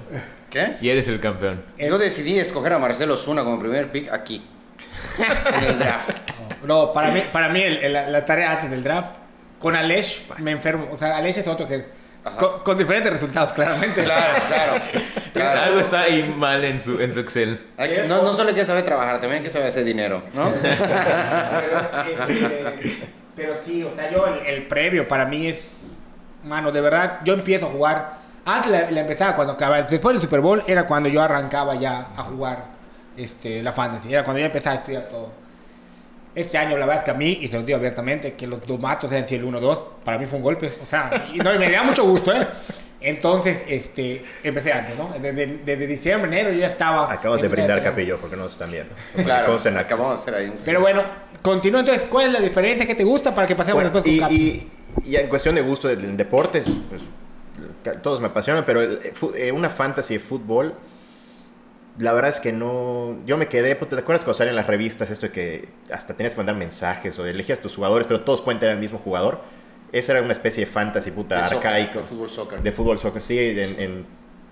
[0.49, 0.73] ¿Qué?
[0.81, 1.63] Y eres el campeón.
[1.77, 4.43] Yo decidí escoger a Marcelo Zuna como primer pick aquí.
[5.57, 6.17] en el draft.
[6.63, 9.15] No, para mí, para mí la, tarea antes del draft,
[9.59, 10.87] con Alesh me enfermo.
[10.91, 11.85] O sea, Alesh es otro que...
[12.63, 14.03] Con, diferentes resultados, claramente.
[14.03, 14.33] Claro,
[15.33, 15.61] claro.
[15.61, 17.59] Algo está ahí mal en su, en su Excel.
[18.07, 20.51] no, no solo hay que saber trabajar, también hay que saber hacer dinero, ¿no?
[22.13, 25.77] Este, pero, sí, o sea, yo el, previo para mí es...
[26.43, 28.23] Mano, de verdad, yo empiezo a jugar...
[28.45, 29.81] Antes la, empezaba cuando acababa...
[29.81, 32.65] Después del Super Bowl era cuando yo arrancaba ya a jugar
[33.17, 34.13] este, la fantasy.
[34.13, 35.42] Era cuando yo empezaba a estudiar todo.
[36.35, 38.61] Este año, la verdad es que a mí, y se lo digo abiertamente, que los
[38.63, 40.71] tomatos eran el 1-2, para mí fue un golpe.
[40.81, 42.47] O sea, y no, me da mucho gusto, ¿eh?
[42.99, 45.13] Entonces, este, empecé antes, ¿no?
[45.21, 47.11] Desde, desde diciembre, enero yo ya estaba...
[47.11, 48.95] Acabas de brindar capillo, porque no están viendo.
[49.23, 50.55] Claro, acabamos de hacer ahí un...
[50.63, 51.03] Pero bueno,
[51.41, 54.35] continúa entonces, ¿cuál es la diferencia que te gusta para que pasemos después con y,
[54.35, 54.71] y,
[55.03, 57.01] y, en cuestión de gusto en deportes, pues,
[58.01, 60.73] todos me apasionan, pero eh, una fantasy de fútbol
[61.99, 63.17] la verdad es que no.
[63.25, 63.75] Yo me quedé.
[63.75, 67.25] ¿Te acuerdas cuando salen las revistas esto de que hasta tenías que mandar mensajes o
[67.25, 69.41] elegías tus jugadores, pero todos pueden tener el mismo jugador?
[69.91, 71.99] Esa era una especie de fantasy puta De soccer, arcaico.
[71.99, 72.61] de fútbol soccer.
[72.63, 74.05] De fútbol soccer, sí, en, en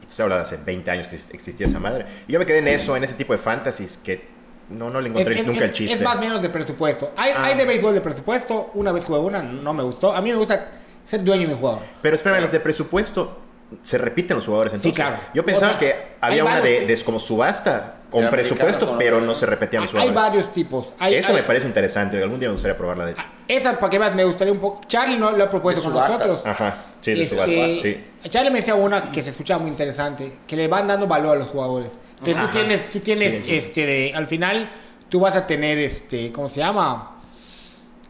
[0.07, 2.05] se habla de hace 20 años que existía esa madre.
[2.27, 4.21] Y yo me quedé en eso, en ese tipo de fantasies que
[4.69, 5.95] no, no le encontré Es- es- nunca el chiste.
[5.95, 7.11] Es más o menos de presupuesto.
[7.17, 7.45] Hay, Ah.
[7.45, 8.69] hay de béisbol de presupuesto.
[8.75, 10.13] Una vez jugué una, no me gustó.
[10.13, 10.69] A mí me gusta
[11.05, 11.81] ser dueño de mi jugador.
[12.03, 13.39] Pero espérame, las de presupuesto
[13.83, 14.93] se repiten los jugadores entonces.
[14.95, 15.17] claro.
[15.33, 19.21] Yo pensaba O sea, que hay había una de, de como subasta con presupuesto, pero
[19.21, 20.15] no se repetían los Hay jugadores.
[20.31, 20.93] varios tipos.
[20.99, 22.21] Hay, Eso hay- me parece interesante.
[22.21, 23.21] Algún día me gustaría probarla, de hecho.
[23.47, 24.81] Esa, para que veas, me gustaría un poco.
[24.85, 26.19] Charlie no lo ha propuesto De con subastas.
[26.27, 26.45] nosotros.
[26.45, 28.05] Ajá, sí, de Este, subastas, sí.
[28.29, 31.39] Charlie me decía una que se escuchaba muy interesante, que le van dando valor a
[31.39, 31.91] los jugadores.
[32.19, 32.51] Entonces tú Ajá.
[32.51, 33.55] tienes, tú tienes, Sí, sí.
[33.55, 34.69] este, de- al final,
[35.07, 37.20] tú vas a tener, este, ¿cómo se llama?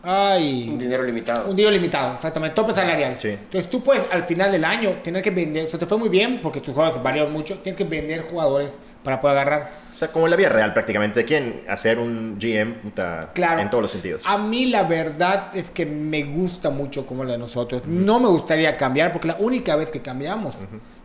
[0.04, 1.50] Ay, Un dinero limitado.
[1.50, 3.20] un dinero limitado, exactamente, tope salarial.
[3.20, 3.30] Sí.
[3.30, 6.10] Entonces tú puedes al final del año tener que vender, o sea, te fue muy
[6.10, 9.70] bien porque tus jugadores valieron mucho, tienes que vender jugadores para poder agarrar.
[9.92, 11.24] O sea, como en la vida real prácticamente.
[11.26, 13.62] Quieren hacer un GM puta, Claro.
[13.62, 14.22] en todos los sentidos.
[14.26, 17.84] A mí la verdad es que me gusta mucho como la de nosotros.
[17.86, 20.58] No me gustaría cambiar porque la única vez que cambiamos,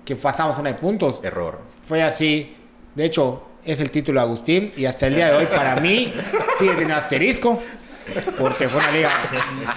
[0.04, 1.60] que pasamos una de puntos, Error.
[1.84, 2.54] fue así.
[2.94, 6.14] De hecho, es el título de Agustín y hasta el día de hoy para mí
[6.58, 7.60] sigue teniendo asterisco
[8.38, 9.10] porque fue una liga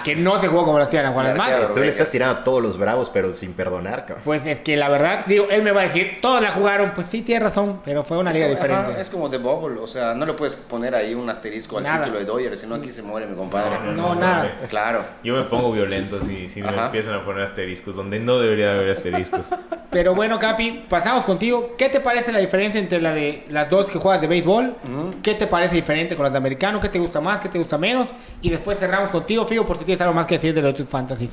[0.04, 1.36] que no se jugó como lo hacían a Juan.
[1.36, 1.74] Dorrego.
[1.74, 4.22] Tú le estás tirando a todos los bravos, pero sin perdonar, cabrón.
[4.24, 7.06] Pues es que la verdad, digo, él me va a decir, todos la jugaron, pues
[7.08, 8.92] sí, tiene razón, pero fue una Es liga como, diferente.
[8.92, 11.84] ajá, es como The Bubble, o sea, no le puedes poner ahí un asterisco al
[11.84, 12.04] Nada.
[12.04, 13.78] título de Dodgers, sino aquí se muere mi compadre.
[13.94, 14.42] No, nada.
[14.44, 14.66] mames.
[14.68, 15.04] Claro.
[15.22, 18.90] Yo me pongo violento si, si me empiezan a poner asteriscos donde no debería haber
[18.90, 19.54] asteriscos.
[19.90, 21.74] Pero bueno, Capi, pasamos contigo.
[21.76, 24.76] ¿Qué te parece la diferencia entre la de las dos que juegas de béisbol?
[25.22, 26.78] ¿Qué te parece diferente con las de americano?
[26.78, 27.40] ¿Qué te gusta más?
[27.40, 28.12] ¿Qué te gusta menos?
[28.42, 30.88] Y después cerramos contigo, Figo, por si tienes algo más que decir de los tus
[30.88, 31.30] fantasies.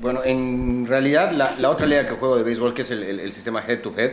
[0.00, 3.20] Bueno, en realidad la, la otra liga que juego de béisbol, que es el, el-
[3.20, 4.12] el sistema head to head,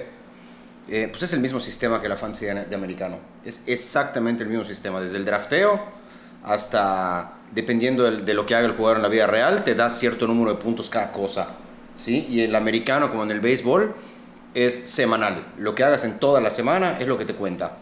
[0.88, 3.18] eh, pues es el mismo sistema que la fantasy de, de americano.
[3.44, 5.80] Es exactamente el mismo sistema, desde el drafteo
[6.44, 10.28] hasta, dependiendo de, lo que haga el jugador en la vida real, te da cierto
[10.28, 11.50] número de puntos cada cosa.
[11.98, 12.26] ¿sí?
[12.30, 13.96] Y el americano, como en el béisbol,
[14.54, 15.44] es semanal.
[15.58, 17.78] Lo que hagas en toda la semana es lo que te cuenta.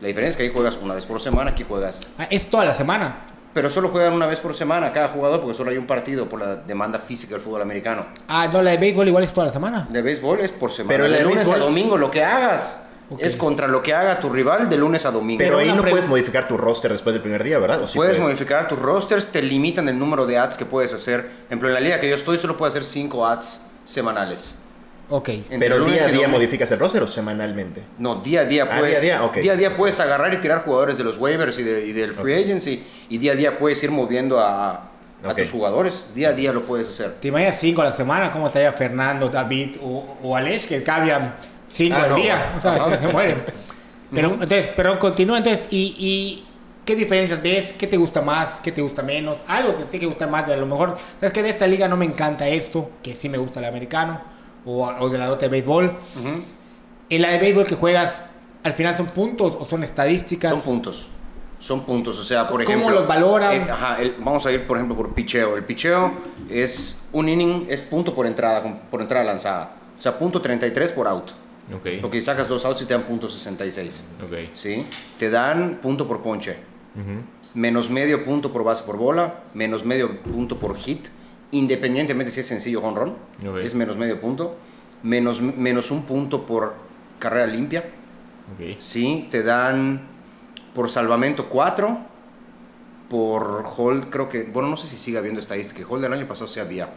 [0.00, 2.64] La diferencia es que ahí juegas una vez por semana, aquí juegas Ah, es toda
[2.64, 3.26] la semana.
[3.56, 6.38] Pero solo juegan una vez por semana cada jugador porque solo hay un partido por
[6.40, 8.04] la demanda física del fútbol americano.
[8.28, 9.86] Ah, no, la de béisbol igual es toda la semana.
[9.88, 10.94] De béisbol es por semana.
[10.94, 12.82] Pero de el lunes béisbol- a domingo lo que hagas
[13.18, 15.38] es contra lo que haga tu rival de lunes a domingo.
[15.38, 17.80] Pero, ahí no pre- puedes modificar tu roster después del primer día, ¿verdad?
[17.82, 21.22] ¿O sí puedes modificar tus rosters, te limitan el número de ads que puedes hacer.
[21.22, 24.58] Por ejemplo, en la liga que yo estoy solo puedo hacer 5 ads semanales.
[25.08, 25.28] Ok.
[25.28, 26.28] Entre Pero día a día domingo.
[26.30, 27.82] modificas el roster o semanalmente.
[27.98, 29.36] No, día a día Ah, puedes, día a día, ok.
[29.36, 32.12] día a día puedes agarrar y tirar jugadores de los waivers y, de- y del
[32.12, 34.88] free agency y día a día puedes ir moviendo a, a
[35.30, 35.36] Ok.
[35.38, 36.10] tus jugadores.
[36.14, 37.14] Día a día lo puedes hacer.
[37.20, 38.32] ¿Te imaginas cinco a la semana?
[38.32, 41.36] ¿Cómo estaría Fernando, David o, o Alex que cambian
[41.68, 42.16] cinco Ah, al no.
[42.16, 42.54] día?
[42.58, 43.42] O sea, se mueren.
[44.12, 45.68] Pero, entonces, pero continúa entonces.
[45.70, 46.46] ¿y, y
[46.84, 47.72] qué diferencias ves?
[47.78, 48.58] ¿Qué te gusta más?
[48.60, 49.40] ¿Qué te gusta menos?
[49.46, 50.96] Algo que te tiene que gustar más de a lo mejor.
[51.20, 52.90] ¿Sabes que de esta liga no me encanta esto?
[53.04, 54.34] Que sí me gusta el americano.
[54.66, 55.86] O, o de la otra de béisbol.
[56.18, 56.42] Ujú.
[57.08, 58.20] En la de béisbol que juegas,
[58.64, 60.50] al final son puntos o son estadísticas.
[60.50, 61.08] Son puntos.
[61.58, 62.18] Son puntos.
[62.18, 62.94] O sea, por ¿Cómo ejemplo.
[63.00, 63.52] los valoran?
[63.52, 65.56] eh, ajá, el- vamos a ir, por ejemplo, por picheo.
[65.56, 66.12] El picheo
[66.50, 69.76] es un inning, es punto por entrada, por entrada lanzada.
[69.98, 71.30] O sea, punto 33 por out.
[71.74, 71.86] Ok.
[72.02, 74.04] Lo que sacas dos outs y te dan punto 66.
[74.24, 74.50] Ok.
[74.54, 74.86] ¿Sí?
[75.18, 76.56] Te dan punto por ponche.
[77.54, 79.40] Menos medio punto por base por bola.
[79.54, 81.08] Menos medio punto por hit.
[81.56, 83.14] Independientemente si es sencillo o home run.
[83.48, 83.58] Ok.
[83.58, 84.56] Es menos medio punto.
[85.02, 86.74] Menos, menos un punto por
[87.18, 87.84] carrera limpia.
[88.54, 88.76] Ok.
[88.78, 90.16] Sí, te dan
[90.74, 91.98] por salvamento 4,
[93.08, 96.48] por hold creo que, bueno, no sé si sigue habiendo estadística, hold del año pasado
[96.48, 96.90] sí había,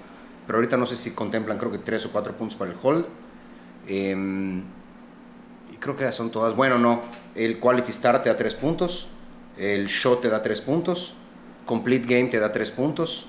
[0.46, 3.06] pero ahorita no sé si contemplan creo que 3 o 4 puntos para el hold.
[3.88, 4.64] Em,
[5.74, 7.02] y creo que son todas, bueno, no,
[7.36, 9.08] el quality start te da 3 puntos,
[9.58, 11.14] el shot te da 3 puntos,
[11.66, 13.28] complete game te da 3 puntos.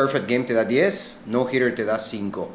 [0.00, 2.48] Perfect Game te da 10, No Hitter te da 5.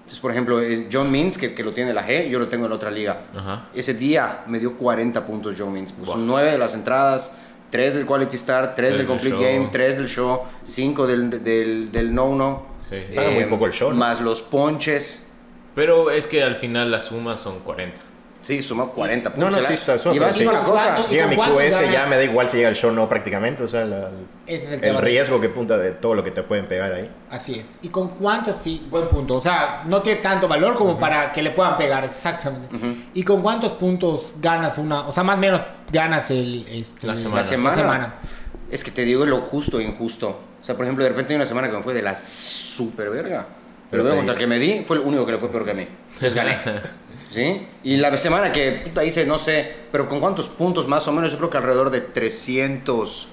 [0.00, 2.66] Entonces, por ejemplo, el John Means, que, que lo tiene la G, yo lo tengo
[2.66, 3.22] en otra liga.
[3.36, 3.68] Ajá.
[3.74, 5.92] Ese día me dio 40 puntos John Means.
[5.92, 6.20] Puso Wow.
[6.24, 7.32] 9 de las entradas,
[7.70, 9.42] 3 del Quality Start, 3 Tres del Complete show.
[9.44, 12.66] Game, 3 del show, 5 del, del, del No-No.
[12.88, 13.14] Sí, sí.
[13.14, 13.96] Paga muy poco el show, ¿no?
[13.96, 15.28] Más los ponches.
[15.76, 18.00] Pero es que al final las sumas son 40.
[18.42, 19.56] Sí, suma 40 No, puntos.
[19.58, 19.66] no, ¿eh?
[19.68, 20.46] sí, está- suma, Y vas sí.
[20.46, 21.06] una cosa.
[21.08, 21.92] Llega mi QS, ganas?
[21.92, 23.62] ya me da igual si llega el show o no prácticamente.
[23.64, 24.08] O sea, la-
[24.46, 27.10] es el el riesgo que punta de todo lo que te pueden pegar ahí.
[27.30, 27.68] Así es.
[27.82, 28.86] ¿Y con cuántos sí?
[28.90, 29.36] Buen punto.
[29.36, 32.68] O sea, no tiene tanto valor como para que le puedan pegar, exactamente.
[33.12, 35.06] ¿Y con cuántos puntos ganas una?
[35.06, 36.66] O sea, más o menos ganas el.
[36.68, 37.36] Este, La semana.
[37.36, 37.76] La semana.
[37.76, 38.14] La semana.
[38.70, 40.28] Es que te digo lo justo e injusto.
[40.60, 43.10] O sea, por ejemplo, de repente hay una semana que me fue de la super
[43.10, 43.46] verga.
[43.90, 45.64] Pero Pero luego contra el que me di fue el único que le fue peor
[45.64, 45.86] que a mí.
[46.14, 46.56] Entonces gané.
[47.30, 47.66] ¿Sí?
[47.84, 51.30] Y la semana que puta hice, no sé, pero con cuántos puntos más o menos,
[51.30, 53.28] yo creo que alrededor de 300.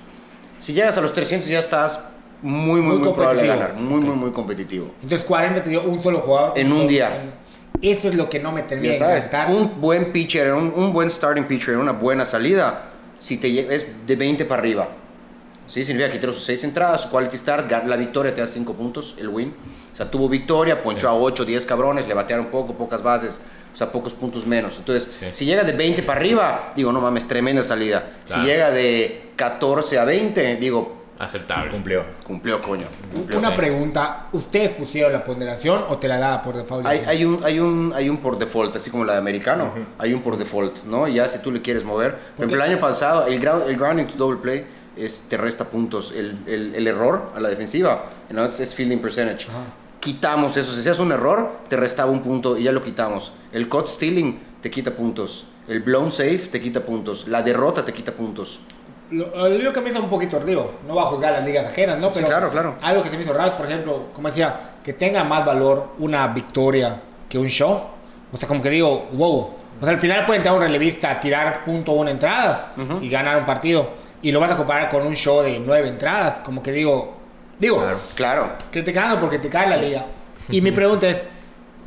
[0.59, 2.03] Si llegas a los 300 ya estás
[2.41, 3.55] Muy, muy, Muy muy, probable de competitivo.
[3.55, 3.73] ganar.
[3.75, 4.91] Muy, muy, muy competitivo.
[5.01, 6.57] Entonces 40 te dio un solo jugador.
[6.57, 7.33] En un día.
[7.81, 9.51] Eso es lo que no me termina de encantar.
[9.51, 14.15] un buen pitcher, un, un buen starting pitcher, una buena salida, si te es de
[14.15, 14.87] 20 para arriba.
[15.67, 18.73] Sí, significa que tiró sus 6 entradas, su quality start, la victoria te da 5
[18.73, 19.53] puntos, el win.
[19.91, 23.41] O sea, tuvo victoria, ponchó a 8, 10 cabrones, le batearon poco, pocas bases,
[23.77, 24.75] o sea, pocos puntos menos.
[24.79, 25.25] Entonces, Sí.
[25.29, 28.03] si llega de 20 para arriba, digo, no mames, tremenda salida.
[28.25, 28.41] Claro.
[28.41, 31.69] Si llega de 14 a 20, digo, Aceptable.
[31.69, 32.03] Cumplió.
[32.23, 32.87] cumplió, coño.
[33.13, 33.37] cumplió.
[33.37, 33.55] Una Sí.
[33.55, 36.87] pregunta, ¿ustedes pusieron la ponderación o te la daba por default?
[36.87, 40.11] Hay, hay, un, hay, un, hay un por default, así como la de americano, hay
[40.13, 41.07] un por default, ¿no?
[41.07, 42.13] Ya si tú le quieres mover.
[42.35, 45.65] Por ejemplo, el año pasado, el, ground, el grounding to double play es, te resta
[45.65, 46.11] puntos.
[46.15, 49.47] El, el, el error a la defensiva, en otros es fielding percentage.
[49.99, 50.73] Quitamos eso.
[50.73, 53.31] Si hacías un error, te restaba un punto y ya lo quitamos.
[53.51, 55.45] El caught stealing te quita puntos.
[55.67, 57.27] El blown safe te quita puntos.
[57.27, 58.59] La derrota te quita puntos.
[59.11, 61.97] Lo, lo que me hizo un poquito, digo, no va a juzgar las ligas ajenas,
[61.99, 62.07] ¿no?
[62.11, 62.75] Sí, Pero claro, claro.
[62.81, 66.27] algo que se me hizo raro, por ejemplo, como decía, que tenga más valor una
[66.27, 67.81] victoria que un show.
[68.31, 69.49] O sea, como que digo, wow.
[69.79, 72.65] O sea, al final pueden tener un relevista a tirar punto una entradas
[73.01, 73.89] y ganar un partido.
[74.21, 76.41] Y lo vas a comparar con un show de nueve entradas.
[76.41, 77.16] Como que digo,
[77.59, 77.99] digo, Claro.
[78.15, 78.49] Claro.
[78.71, 80.05] criticando por criticar la liga.
[80.49, 81.25] Y mi pregunta es,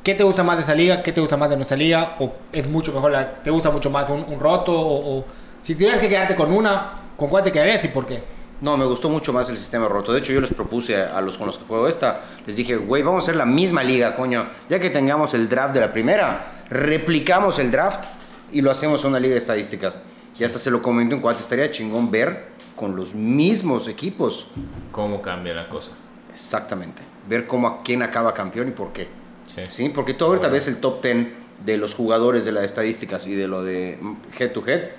[0.02, 1.02] ¿qué te gusta más de esa liga?
[1.02, 2.16] ¿Qué te gusta más de nuestra liga?
[2.18, 4.72] ¿O es mucho mejor, la, te gusta mucho más un, un roto?
[4.72, 5.24] O, o
[5.62, 8.22] si tuvieras que quedarte con una, ¿con cuál te quedarías y por qué?
[8.60, 10.12] No, me gustó mucho más el sistema roto.
[10.12, 13.02] De hecho, yo les propuse a, los con los que juego esta, les dije, güey,
[13.02, 14.48] vamos a hacer la misma liga, coño.
[14.68, 18.04] Ya que tengamos el draft de la primera, replicamos el draft
[18.52, 20.00] y lo hacemos una liga de estadísticas.
[20.38, 22.48] Y hasta se lo comento en cuanto estaría chingón ver
[22.80, 24.46] con los mismos equipos.
[24.90, 25.92] ¿Cómo cambia la cosa?
[26.32, 27.02] Exactamente.
[27.28, 29.06] Ver cómo a quién acaba campeón y por qué.
[29.44, 29.60] Sí.
[29.68, 29.88] ¿Sí?
[29.90, 31.26] Porque tú ahorita ves el top 10
[31.62, 33.98] de los jugadores de las estadísticas y de lo de
[34.38, 34.92] head to head.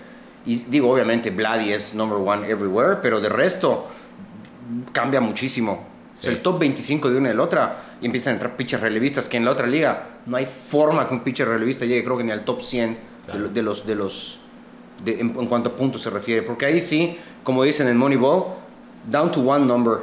[0.45, 3.87] Y digo, obviamente, Vladi es number one everywhere, pero de resto
[4.91, 5.87] cambia muchísimo.
[6.11, 6.37] O sea, Sí.
[6.37, 9.27] el top 25 de una y de la otra y empiezan a entrar pitchers relevistas
[9.27, 12.23] que en la otra liga no hay forma que un pitcher relevista llegue, creo que
[12.25, 13.39] ni al top 100 de Claro.
[13.39, 13.85] lo- de, los.
[13.87, 14.37] De los
[15.05, 16.41] en, cuanto a puntos se refiere.
[16.41, 18.45] Porque ahí sí, como dicen en Moneyball,
[19.09, 19.99] down to one number.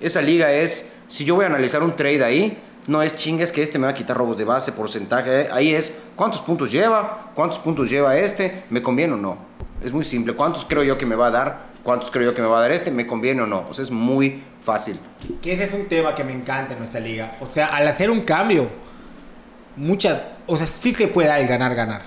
[0.00, 3.62] Esa liga es, si yo voy a analizar un trade ahí, no es chingas que
[3.62, 5.42] este me va a quitar robos de base, porcentaje.
[5.42, 9.38] eh, Ahí es cuántos puntos lleva, cuántos puntos lleva este, me conviene o no.
[9.84, 10.34] Es muy simple.
[10.34, 11.58] ¿Cuántos creo yo que me va a dar?
[11.84, 12.90] ¿Cuántos creo yo que me va a dar este?
[12.90, 13.66] ¿Me conviene o no?
[13.68, 14.98] O sea, es muy fácil.
[15.40, 17.36] Que es un tema que me encanta en nuestra liga.
[17.40, 18.68] O sea, al hacer un cambio,
[19.76, 22.02] muchas, o sea, sí se puede dar el ganar-ganar.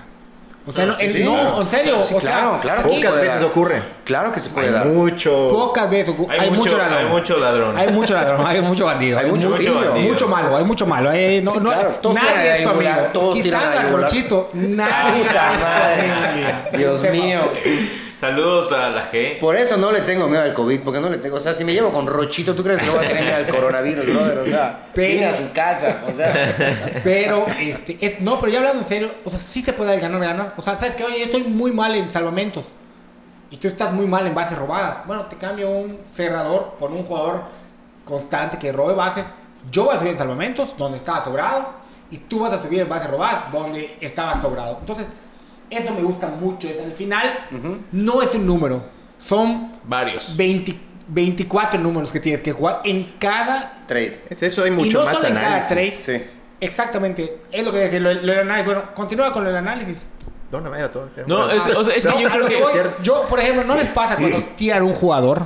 [0.64, 1.60] O sea, no, Sí, es- sí, no, claro.
[1.60, 2.02] en serio.
[2.02, 2.80] Sí, o sea, claro, claro.
[2.82, 3.44] aquí Pocas veces dar.
[3.44, 3.82] ocurre.
[4.04, 4.86] Claro que se puede Hay dar.
[4.86, 5.50] mucho.
[5.52, 6.98] Pocas veces ocu- hay, mucho, ladrón.
[6.98, 7.76] Hay mucho ladrón.
[7.78, 9.18] Hay mucho ladrón, hay mucho bandido.
[9.18, 9.74] Hay mucho bandido.
[9.96, 11.10] Mucho malo, hay mucho malo.
[11.10, 12.90] hay- no, Sí, no, claro, todos nadie es tu amigo.
[13.12, 13.90] todos Quitando al.
[13.90, 16.78] Rochito, nadie Puta madre.
[16.78, 17.40] Dios mío.
[18.22, 19.40] Saludos a la G.
[19.40, 21.38] Por eso no le tengo miedo al COVID, porque no le tengo.
[21.38, 23.36] O sea, si me llevo con Rochito, ¿tú crees que no voy a tener miedo
[23.36, 24.38] al coronavirus, brother?
[24.38, 26.04] O sea, Pero- vine a su casa.
[26.08, 26.54] O sea,
[27.02, 29.96] Pero, este, es, no, pero ya hablando en serio, o sea, sí se puede dar
[29.96, 30.54] el ganar, ganar.
[30.56, 32.66] O sea, sabes que, oye, yo estoy muy mal en salvamentos.
[33.50, 35.04] Y tú estás muy mal en bases robadas.
[35.04, 37.40] Bueno, te cambio un cerrador por un jugador
[38.04, 39.24] constante que robe bases.
[39.68, 41.70] Yo voy a subir en salvamentos, donde estaba sobrado.
[42.08, 44.76] Y tú vas a subir en bases robadas, donde estaba sobrado.
[44.78, 45.06] Entonces,
[45.72, 46.68] eso me gusta mucho.
[46.84, 47.46] Al final,
[47.92, 48.82] no es un número.
[49.18, 50.36] Son Varios.
[50.36, 50.76] 20
[51.08, 54.22] 24 números que tienes que jugar en cada trade.
[54.30, 56.04] Es eso, hay mucho no más solo en cada análisis.
[56.04, 56.18] trade.
[56.20, 56.24] Sí.
[56.60, 58.66] Exactamente, es lo que decía, lo, lo del análisis.
[58.66, 59.98] Bueno, continúa con el análisis.
[60.52, 61.08] No, no, era todo.
[61.26, 62.62] No, es, o sea, es que No, yo A creo lo que que.
[62.62, 65.44] voy, yo, por ejemplo, ¿no les pasa cuando tiran un jugador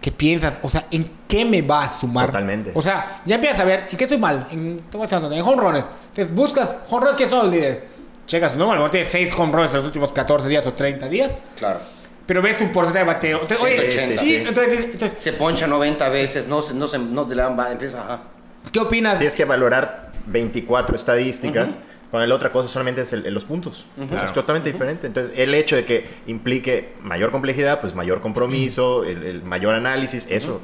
[0.00, 2.26] que piensas, o sea, ¿en qué me va a sumar?
[2.26, 2.72] Totalmente.
[2.74, 4.46] O sea, ya empiezas a ver, ¿en qué estoy mal?
[4.50, 5.84] En, te voy a decir dónde, en home runs.
[6.08, 7.82] Entonces buscas, home runs, ¿quiénes son los líderes?
[8.28, 11.08] Checas, a lo mejor tiene 6 home runs en los últimos 14 días o 30
[11.08, 11.80] días, Claro.
[12.26, 13.38] pero ves un porcentaje de bateo.
[13.40, 14.16] Entonces, oye, 180.
[14.16, 14.36] sí, Sí.
[14.36, 17.72] entonces, entonces, Se poncha 90 veces, no se, no se, no te le dan, va,
[17.72, 18.22] empieza, ajá.
[18.70, 19.18] ¿qué opinas?
[19.18, 21.78] Tienes que valorar 24 estadísticas.
[22.10, 23.84] Con la otra cosa solamente es el- los puntos.
[24.24, 25.06] Es totalmente diferente.
[25.06, 30.26] Entonces, el hecho de que implique mayor complejidad, pues mayor compromiso, el, el mayor análisis,
[30.30, 30.62] eso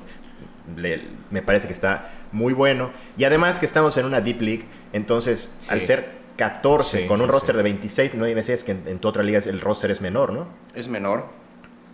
[0.76, 2.92] le- me parece que está muy bueno.
[3.18, 5.68] Y además que estamos en una Deep League, entonces Sí.
[5.70, 7.56] al ser 14 Sí, con un sí, roster sí.
[7.58, 10.32] de 26, no me decías que en, en tu otra liga el roster es menor,
[10.32, 10.46] ¿no?
[10.74, 11.26] Es menor.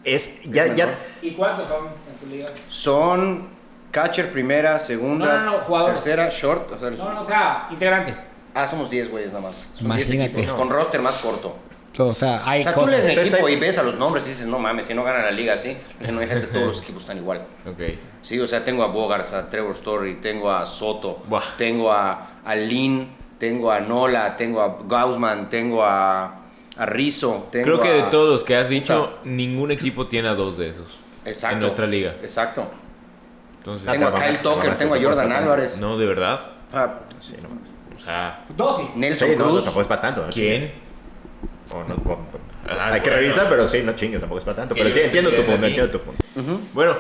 [0.05, 0.77] Es ya, menor.
[0.77, 2.49] ya ¿Y cuántos son en tu liga?
[2.69, 3.49] Son
[3.91, 5.91] catcher primera, segunda, No, no, no, jugador.
[5.93, 6.73] tercera, short.
[6.73, 8.17] O sea, No, no, o sea, integrantes.
[8.55, 9.71] Ah, somos 10 güeyes nada más.
[9.75, 10.41] Son 10 Imagínate.
[10.41, 11.57] equipos, con roster más corto.
[11.99, 14.25] O sea, hay o sea, tú lees el equipo hay- y ves a los nombres
[14.27, 15.77] y dices, no mames, si no gana la liga así,
[16.09, 17.45] no dejas que todos los equipos están igual.
[17.67, 17.81] Ok.
[18.23, 21.43] Sí, o sea, tengo a Bogarts, a Trevor Story, tengo a Soto, Buah.
[21.59, 23.09] tengo a, a Lin,
[23.41, 26.43] tengo a Nola, tengo a Gaussman, tengo a,
[26.77, 30.35] a Rizzo, tengo Creo que de todos los que has dicho, ningún equipo tiene a
[30.35, 30.99] dos de esos.
[31.25, 31.55] Exacto.
[31.57, 32.15] En nuestra liga.
[32.23, 32.71] Exacto.
[33.57, 36.39] Entonces, Tengo a Kyle Tucker, te tengo a Jordan Álvarez, no, de verdad.
[36.73, 37.75] ah, Sí, no mames.
[37.97, 38.83] O sea, Dos.
[38.97, 39.65] Nelson Sí, no, no, Cruz.
[39.65, 40.23] tampoco es para tanto.
[40.23, 40.31] ¿no?
[40.31, 40.73] ¿quién?
[41.73, 42.19] O no, o-
[42.69, 43.23] Ah, hay que bueno.
[43.23, 44.75] revisar, pero sí, no chingues, tampoco es para tanto.
[44.75, 46.25] Pero entiendo tu punto, entiendo tu punto.
[46.73, 46.97] Bueno,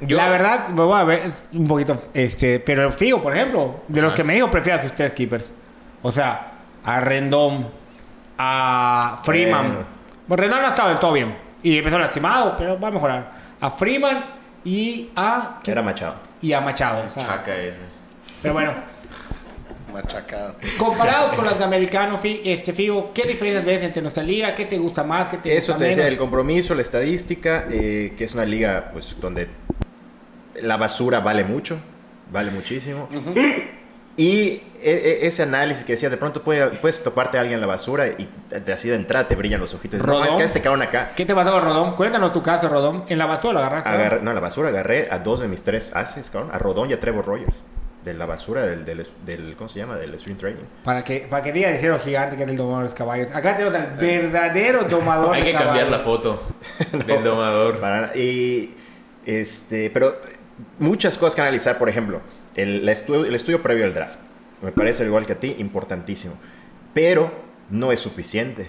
[0.00, 0.16] yo.
[0.16, 2.02] La verdad, me voy a ver un poquito.
[2.12, 5.50] Este, pero Figo, por ejemplo, de los que me dijo, prefiero a sus tres keepers.
[6.02, 6.52] O sea,
[6.84, 7.68] a Rendón,
[8.38, 9.84] a Freeman.
[10.26, 10.42] Bueno.
[10.42, 11.36] Rendón no ha estado del todo bien.
[11.62, 13.32] Y empezó lastimado, pero va a mejorar.
[13.60, 14.24] A Freeman
[14.64, 15.60] y a.
[15.64, 16.16] Era Machado.
[16.40, 17.04] Y a Machado.
[17.04, 17.76] o sea, Chaca ese.
[18.40, 18.72] pero bueno,
[19.92, 20.56] Machacado.
[20.78, 24.54] comparados con las de americano, este, Figo, ¿qué diferencias ves entre nuestra liga?
[24.54, 25.28] ¿Qué te gusta más?
[25.28, 26.12] ¿Qué te Eso gusta te decía, menos?
[26.14, 29.48] el compromiso, la estadística, eh, que es una liga pues donde
[30.62, 31.78] la basura vale mucho,
[32.32, 33.08] vale muchísimo.
[33.36, 33.81] E-
[34.16, 38.06] e- ese análisis que decías, de pronto puede- puedes toparte a alguien en la basura
[38.08, 40.00] y de así de entrada te brillan los ojitos.
[40.00, 40.28] No, Rodón.
[40.28, 41.12] es que este cabrón acá.
[41.16, 41.94] ¿Qué te pasó Rodón?
[41.96, 43.04] Cuéntanos tu caso, Rodón.
[43.08, 43.90] En la basura lo agarraste.
[43.90, 43.96] ¿no?
[43.96, 46.90] Agarré- no, en la basura agarré a dos de mis tres ases, cabrón, a Rodón
[46.90, 47.64] y a Trevor Rogers.
[48.04, 49.94] De la basura del, del, del- ¿cómo se llama?
[49.96, 50.64] Del sprint training.
[50.84, 53.28] Para que, para que diga el gigante que es el domador de los caballos.
[53.32, 56.42] Acá tenemos al verdadero domador Hay de que cambiar la foto
[57.06, 57.78] del domador.
[57.78, 58.74] Para- y
[59.24, 60.16] este, pero
[60.80, 62.20] muchas cosas que analizar, por ejemplo,
[62.56, 64.18] el, estudio, el estudio previo al draft.
[64.62, 66.34] Me parece, al igual que a ti, importantísimo.
[66.94, 67.32] Pero
[67.70, 68.68] no es suficiente.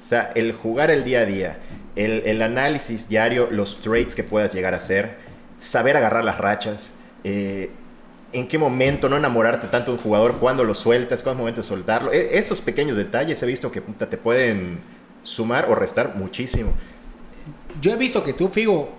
[0.00, 1.58] O sea, el jugar el día a día,
[1.96, 5.16] el, el análisis diario, los trades que puedas llegar a hacer,
[5.58, 7.70] saber agarrar las rachas, eh,
[8.32, 11.60] en qué momento no enamorarte tanto de un jugador, cuándo lo sueltas, cuándo es momento
[11.60, 12.12] de soltarlo.
[12.12, 14.80] E- esos pequeños detalles he visto que puta, te pueden
[15.22, 16.72] sumar o restar muchísimo.
[17.80, 18.90] Yo he visto que tú, Figo,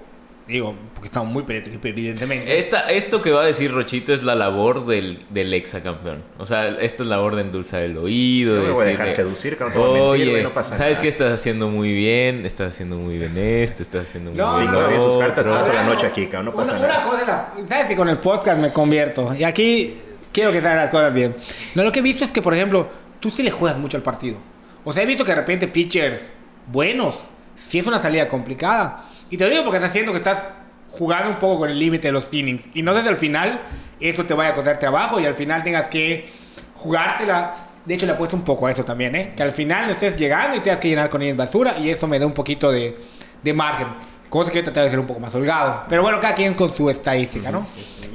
[0.47, 2.59] digo, porque estamos muy pendientes, evidentemente.
[2.59, 6.23] Esta, esto que va a decir Rochito es la labor del, del exacampeón.
[6.37, 8.55] O sea, esta es la labor de endulzar el oído.
[8.55, 11.01] Yo me de voy a dejar seducir, cabrón, mentir, Oye, güey, no pasa ¿sabes nada".
[11.01, 12.45] qué estás haciendo muy bien?
[12.45, 15.73] Estás haciendo muy bien esto, estás haciendo muy No, bien no, bien sus cartas, paso
[15.73, 17.07] la noche aquí, cabrón, no pasa una, nada.
[17.07, 19.33] Una cosa sabes que con el podcast me convierto.
[19.33, 19.97] Y aquí
[20.31, 21.35] quiero que salgan las cosas bien.
[21.75, 24.03] No, lo que he visto es que, por ejemplo, tú sí le juegas mucho al
[24.03, 24.37] partido.
[24.83, 26.31] O sea, he visto que de repente pitchers
[26.67, 29.03] buenos, si es una salida complicada.
[29.29, 30.47] Y te lo digo porque estás haciendo que estás
[30.89, 32.65] jugando un poco con el límite de los innings.
[32.73, 33.61] Y no desde el final
[33.99, 36.27] eso te vaya a costar trabajo y al final tengas que
[36.75, 37.53] jugártela.
[37.85, 39.33] De hecho, le apuesto un poco a eso también, ¿eh?
[39.35, 42.07] Que al final no estés llegando y tengas que llenar con innings basura y eso
[42.07, 42.97] me da un poquito de,
[43.43, 43.87] de margen.
[44.29, 45.83] Cosa que yo traté de ser un poco más holgado.
[45.89, 47.67] Pero bueno, cada quien con su estadística, ¿no?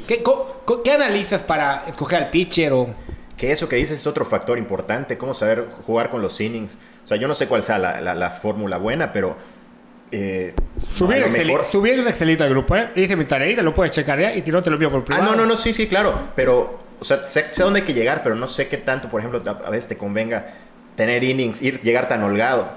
[0.06, 2.88] ¿Qué, co- co- qué analizas para escoger al pitcher o...?
[3.36, 6.76] Que eso que dices es otro factor importante, cómo saber jugar con los innings.
[7.08, 9.34] O sea, yo no sé cuál sea la, la- la fórmula buena, pero...
[10.12, 12.90] eh, Subí, Excel, mejor- subí un Excelito al grupo, ¿eh?
[12.96, 15.04] Hice mi tarea, lo puedes checar ya y si no te lo envío por Ah,
[15.06, 15.24] privado.
[15.30, 16.14] no, no, no, sí, sí, claro.
[16.36, 19.20] Pero, o sea, sé, sé dónde hay que llegar, pero no sé qué tanto, por
[19.22, 20.48] ejemplo, a a veces te convenga
[20.96, 22.70] tener innings, ir, llegar tan holgado.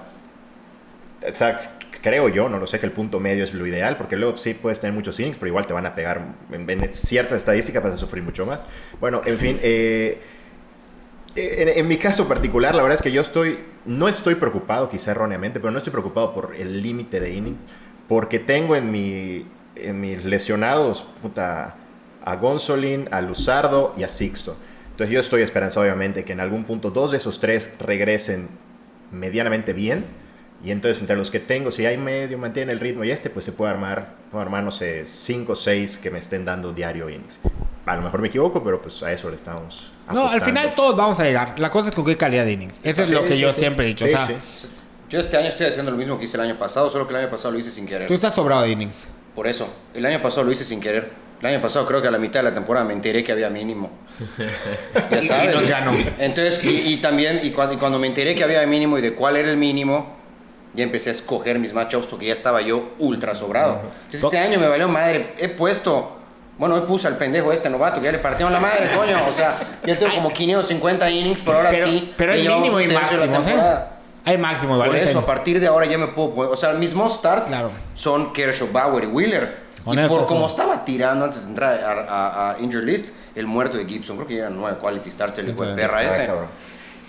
[1.29, 1.59] O sea,
[2.01, 4.53] creo yo, no lo sé, que el punto medio es lo ideal, porque luego sí
[4.53, 7.93] puedes tener muchos innings, pero igual te van a pegar en, en ciertas estadísticas, vas
[7.93, 8.65] a sufrir mucho más.
[9.01, 10.19] Bueno, en fin, eh,
[11.35, 15.11] en, en mi caso particular, la verdad es que yo estoy, no estoy preocupado, quizá
[15.11, 17.59] erróneamente, pero no estoy preocupado por el límite de innings,
[18.07, 21.75] porque tengo en, mi, en mis lesionados puta,
[22.23, 24.55] a Gonzolin, a Luzardo y a Sixto.
[24.91, 28.49] Entonces yo estoy esperanzado, obviamente, que en algún punto dos de esos tres regresen
[29.11, 30.05] medianamente bien.
[30.63, 33.45] Y entonces entre los que tengo, si hay medio, mantiene el ritmo y este, pues
[33.45, 37.09] se puede armar, puedo armar, no sé, cinco o seis que me estén dando diario
[37.09, 37.39] innings.
[37.87, 40.95] A lo mejor me equivoco, pero pues a eso le estamos No, al final todos
[40.95, 41.57] vamos a llegar.
[41.59, 42.79] La cosa es con qué calidad de innings.
[42.83, 43.59] Eso es Sí, lo que sí, yo sí.
[43.59, 44.05] siempre he dicho.
[44.05, 44.33] Sí, o sea, sí.
[45.09, 47.19] Yo este año estoy haciendo lo mismo que hice el año pasado, solo que el
[47.21, 48.07] año pasado lo hice sin querer.
[48.07, 49.07] tú estás sobrado de innings.
[49.35, 51.11] Por eso, el año pasado lo hice sin querer.
[51.41, 53.49] El año pasado creo que a la mitad de la temporada me enteré que había
[53.49, 53.89] mínimo.
[55.11, 55.55] Ya Y- y sabes.
[55.55, 55.91] nos ganó.
[56.19, 59.13] Entonces, y, y también, y cuando, y cuando me enteré que había mínimo y de
[59.13, 60.15] cuál era el mínimo,
[60.73, 63.81] ya empecé a escoger mis matchups porque ya estaba yo ultra sobrado.
[64.05, 65.33] Entonces este año me valió madre.
[65.39, 66.17] He puesto,
[66.61, 69.17] bueno, hoy puse al pendejo este novato que ya le partieron la madre, coño.
[69.27, 69.51] O sea,
[69.83, 72.13] ya tengo como 550 innings, por ahora pero, sí.
[72.15, 73.59] pero ya hay mínimo y máximo, ¿eh?
[74.25, 74.91] Hay máximo, ¿vale?
[74.91, 77.47] Por eso, a partir de ahora ya me puedo poner- O sea, mis must start
[77.47, 77.71] Claro.
[77.95, 79.57] son Kershaw, Bauer y Wheeler.
[79.85, 80.31] Honesto, y por sí.
[80.31, 84.17] como estaba tirando antes de entrar a, a, a Injured List, el muerto de Gibson,
[84.17, 86.27] creo que llegan nueve quality starts, el hijo de perra ese.
[86.27, 86.45] cabrón.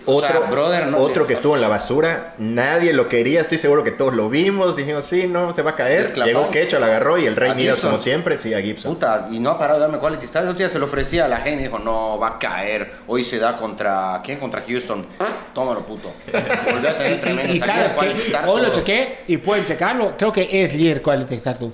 [0.07, 3.59] O sea, Otro, brother, no otro que estuvo en la basura, nadie lo quería, estoy
[3.59, 6.01] seguro que todos lo vimos, dijimos, sí, no, se va a caer.
[6.01, 6.33] Desclafón.
[6.33, 8.95] Llegó Quecho, la agarró y el Rey Midas, como siempre, sí, a Gibson.
[8.95, 10.45] Puta, y no ha parado de darme quality start.
[10.45, 12.93] El otro día se lo ofrecía a la gente y dijo, no, va a caer.
[13.07, 14.39] Hoy se da contra, ¿quién?
[14.39, 15.07] Contra Houston.
[15.55, 16.13] Tómalo, puto.
[16.73, 20.17] Volvió a tener Y, tremenda y sabes que hoy lo chequé y pueden checarlo.
[20.17, 21.73] Creo que es líder quality start tú.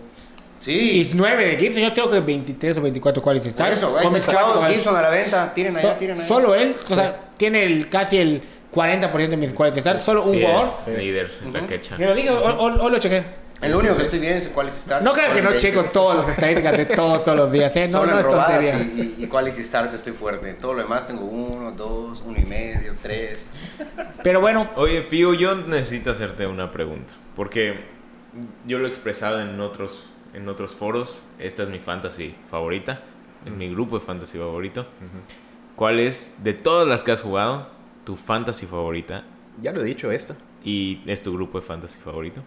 [0.67, 3.73] Y Sí, 9 de Gibson, yo creo que 23 o 24 quality por start.
[3.75, 5.53] eso, Con chavos, Gibson a la venta.
[5.55, 6.27] Tiren allá, So- tiren allá.
[6.27, 8.43] solo él, o sea, tiene el, casi el
[8.75, 10.01] 40% de mis quality start.
[10.01, 10.65] Solo un Sí, jugador.
[10.89, 11.97] es líder en la quecha.
[11.97, 13.23] Te lo dije, hoy, lo chequé.
[13.61, 15.05] El único que estoy bien es Quality Starts.
[15.05, 17.75] No creo que no checo todas las estadísticas de todos, todos los días.
[17.75, 17.87] ¿eh?
[17.87, 20.55] No, Solo no en robadas y, y- y Quality Starts estoy fuerte.
[20.55, 23.51] Todo lo demás tengo uno, dos, uno y medio, tres.
[24.23, 27.15] Pero bueno, Oye, Fío, yo necesito hacerte una pregunta.
[27.35, 27.75] Porque
[28.65, 31.25] yo lo he expresado en otros, en otros foros.
[31.39, 33.03] Esta es mi fantasy favorita.
[33.47, 34.87] Es mi grupo de fantasy favorito.
[35.77, 37.69] ¿Cuál es, de todas las que has jugado,
[38.05, 39.25] tu fantasy favorita?
[39.63, 40.35] Ya lo he dicho esto.
[40.65, 42.43] ¿Y es tu grupo de fantasy favorito?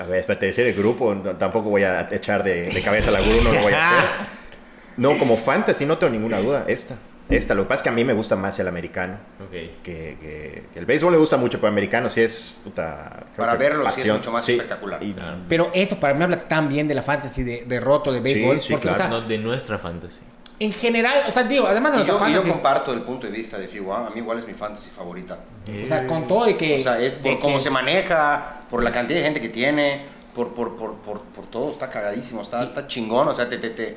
[0.00, 3.20] A ver, espérate, decir el grupo, no- tampoco voy a echar de, de cabeza la
[3.20, 4.08] gurú, no lo voy a hacer.
[4.98, 6.64] No, como fantasy, no tengo ninguna duda.
[6.66, 6.96] Esta.
[7.28, 7.54] Esta.
[7.54, 9.14] Lo que pasa es que a mí me gusta más el americano.
[9.44, 9.50] Ok.
[9.50, 13.24] Que, que- que el béisbol me gusta mucho, pero el americano sí es puta.
[13.36, 15.02] Para verlo sí es mucho más espectacular.
[15.02, 15.38] y- Claro.
[15.48, 18.60] pero eso para mí habla tan bien de la fantasy de, de roto de béisbol.
[18.60, 19.10] sí, porque, o claro.
[19.10, 20.22] sea, No, de nuestra fantasy.
[20.60, 23.26] en general, o sea, digo, además de Y yo, y yo fantasy, comparto el punto
[23.26, 24.06] de vista de Fiwa.
[24.06, 25.38] A mí igual es mi fantasy favorita.
[25.84, 26.78] o sea, con todo y que.
[26.78, 30.02] O sea, es por cómo que- se maneja, por la cantidad de gente que tiene,
[30.34, 31.72] por, por, por, por, por todo.
[31.72, 33.26] Está cagadísimo, está, está chingón.
[33.28, 33.96] O sea, te, te, te,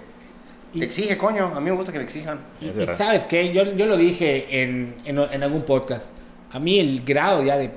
[0.77, 1.45] te exige, coño.
[1.55, 2.39] A mí me gusta que me exijan.
[2.61, 6.05] Y, sabes que yo, yo lo dije en, en, en algún podcast.
[6.51, 7.71] A mí el grado ya de,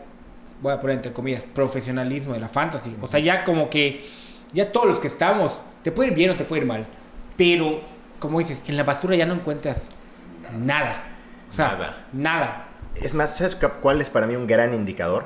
[0.61, 2.95] voy a poner entre comillas, profesionalismo de la fantasy.
[3.01, 4.01] O sea, ya como que,
[4.53, 6.87] ya todos los que estamos, te puede ir bien o te puede ir mal.
[7.37, 7.81] Pero,
[8.19, 9.79] como dices, en la basura ya no encuentras
[10.59, 11.05] nada.
[11.51, 12.07] O sea, Nada.
[12.13, 12.69] nada.
[12.95, 15.25] Es más, ¿sabes cu- cuál es para mí un gran indicador?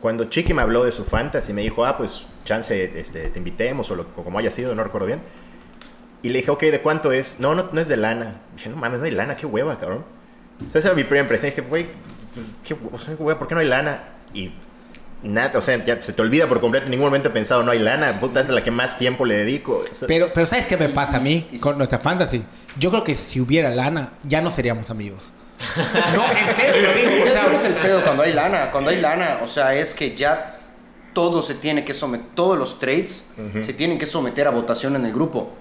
[0.00, 3.90] Cuando Chiqui me habló de su fantasy, me dijo, ah, pues chance este, te invitemos
[3.90, 5.20] o, lo- o como haya sido, no recuerdo bien.
[6.26, 7.38] Y le dije, ok, ¿de cuánto es?
[7.38, 8.40] No, no, no es de lana.
[8.56, 10.04] dije, no mames, no hay lana, qué hueva, cabrón.
[10.66, 11.50] O sea, esa era mi primera impresión.
[11.50, 11.86] Dije, güey,
[12.34, 14.02] pues, qué hue- o sea, hueva, ¿por qué no hay lana?
[14.34, 14.52] Y
[15.22, 16.86] nada, o sea, ya se te olvida por completo.
[16.86, 18.12] En ningún momento he pensado, no hay lana.
[18.18, 19.84] Puta, es la que más tiempo le dedico.
[19.88, 22.42] O sea, Pero, pero ¿sabes qué me pasa a mí y- con nuestra fantasy?
[22.78, 25.32] Yo creo que si hubiera lana, ya no seríamos amigos.
[26.14, 27.22] No, en serio, lo digo.
[27.22, 28.70] o Ya sea, sabes el pedo cuando hay lana.
[28.72, 30.58] Cuando hay lana, o sea, es que ya
[31.12, 33.30] todo se tiene que someter, todos los trades
[33.62, 35.54] se tienen que someter a votación en el grupo.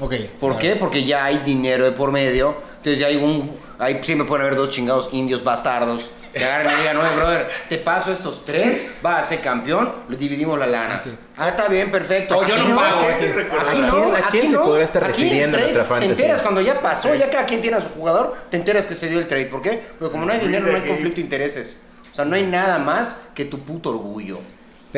[0.00, 0.14] Ok.
[0.40, 0.58] ¿Por claro.
[0.58, 0.76] qué?
[0.76, 2.56] Porque ya hay dinero de por medio.
[2.78, 3.56] Entonces ya hay un.
[3.78, 6.10] Ahí siempre pueden haber dos chingados indios bastardos.
[6.32, 10.18] Que agarran y digan, no, brother, te paso estos tres, vas a ser campeón, le
[10.18, 10.96] dividimos la lana.
[10.98, 11.04] Es.
[11.34, 12.36] Ah, está bien, perfecto.
[12.36, 13.36] O yo Aquí no pago, Aquí, así es.
[13.38, 14.62] aquí ¿A quién- no, a quién aquí se no.
[14.64, 16.14] podrá estar Aquí refiriendo nuestra fantasy?
[16.14, 18.94] Te enteras cuando ya pasó, ya cada quien tiene a su jugador, te enteras que
[18.94, 19.46] se dio el trade.
[19.46, 19.82] ¿Por qué?
[19.98, 21.80] Porque como no hay dinero, no hay conflicto de intereses.
[22.12, 24.38] O sea, no hay nada más que tu puto orgullo.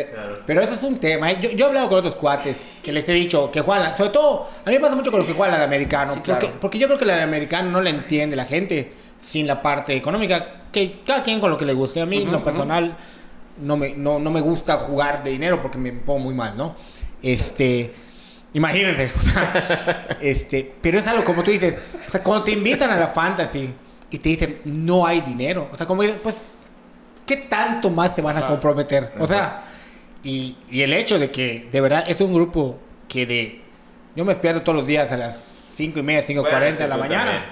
[0.03, 0.14] Pe-
[0.46, 1.30] Pero eso es un tema.
[1.32, 1.38] ¿eh?
[1.40, 4.11] Yo, yo he hablado con otros cuates que les he dicho que juegan, la- sobre
[4.11, 6.12] todo, a mí me pasa mucho con los que juegan la de americano.
[6.12, 6.61] Sí, porque, claro.
[6.61, 9.94] porque yo creo que la de americano no la entiende la gente sin la parte
[9.96, 10.62] económica.
[10.72, 12.01] Que cada quien con lo que le guste.
[12.01, 12.96] A mí, en lo personal,
[13.61, 16.76] no me, no, no me gusta jugar de dinero porque me pongo muy mal, ¿no?
[17.22, 17.92] Este.
[18.55, 19.11] Imagínense.
[19.18, 21.78] o sea, este, pero es algo como tú dices.
[22.07, 23.74] O sea, cuando te invitan a la fantasy
[24.11, 25.68] y te dicen no hay dinero.
[25.72, 26.40] O sea, como dices, pues
[27.26, 29.11] ¿qué tanto más se van a comprometer?
[29.18, 29.64] O sea,
[30.23, 33.62] y, y el hecho de que de verdad es un grupo que de...
[34.16, 35.37] Yo me despierto todos los días a las
[35.77, 37.47] 5 y media, 5.40 Bueno, de la mañana.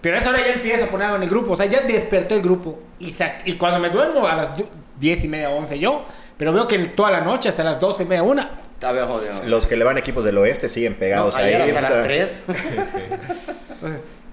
[0.00, 1.52] Pero a esa hora ya empiezo a ponerlo en el grupo.
[1.52, 2.78] O sea, ya despertó el grupo.
[2.98, 3.14] Y,
[3.46, 4.68] y cuando me duermo a las du-
[4.98, 6.04] 10 y media, 11 yo,
[6.36, 9.32] pero veo que toda la noche hasta las 12 y media, una, Está bien jodido.
[9.46, 11.70] los que le van a equipos del oeste siguen No, pegados ayer ahí.
[11.70, 12.04] hasta las puta.
[12.04, 12.44] 3.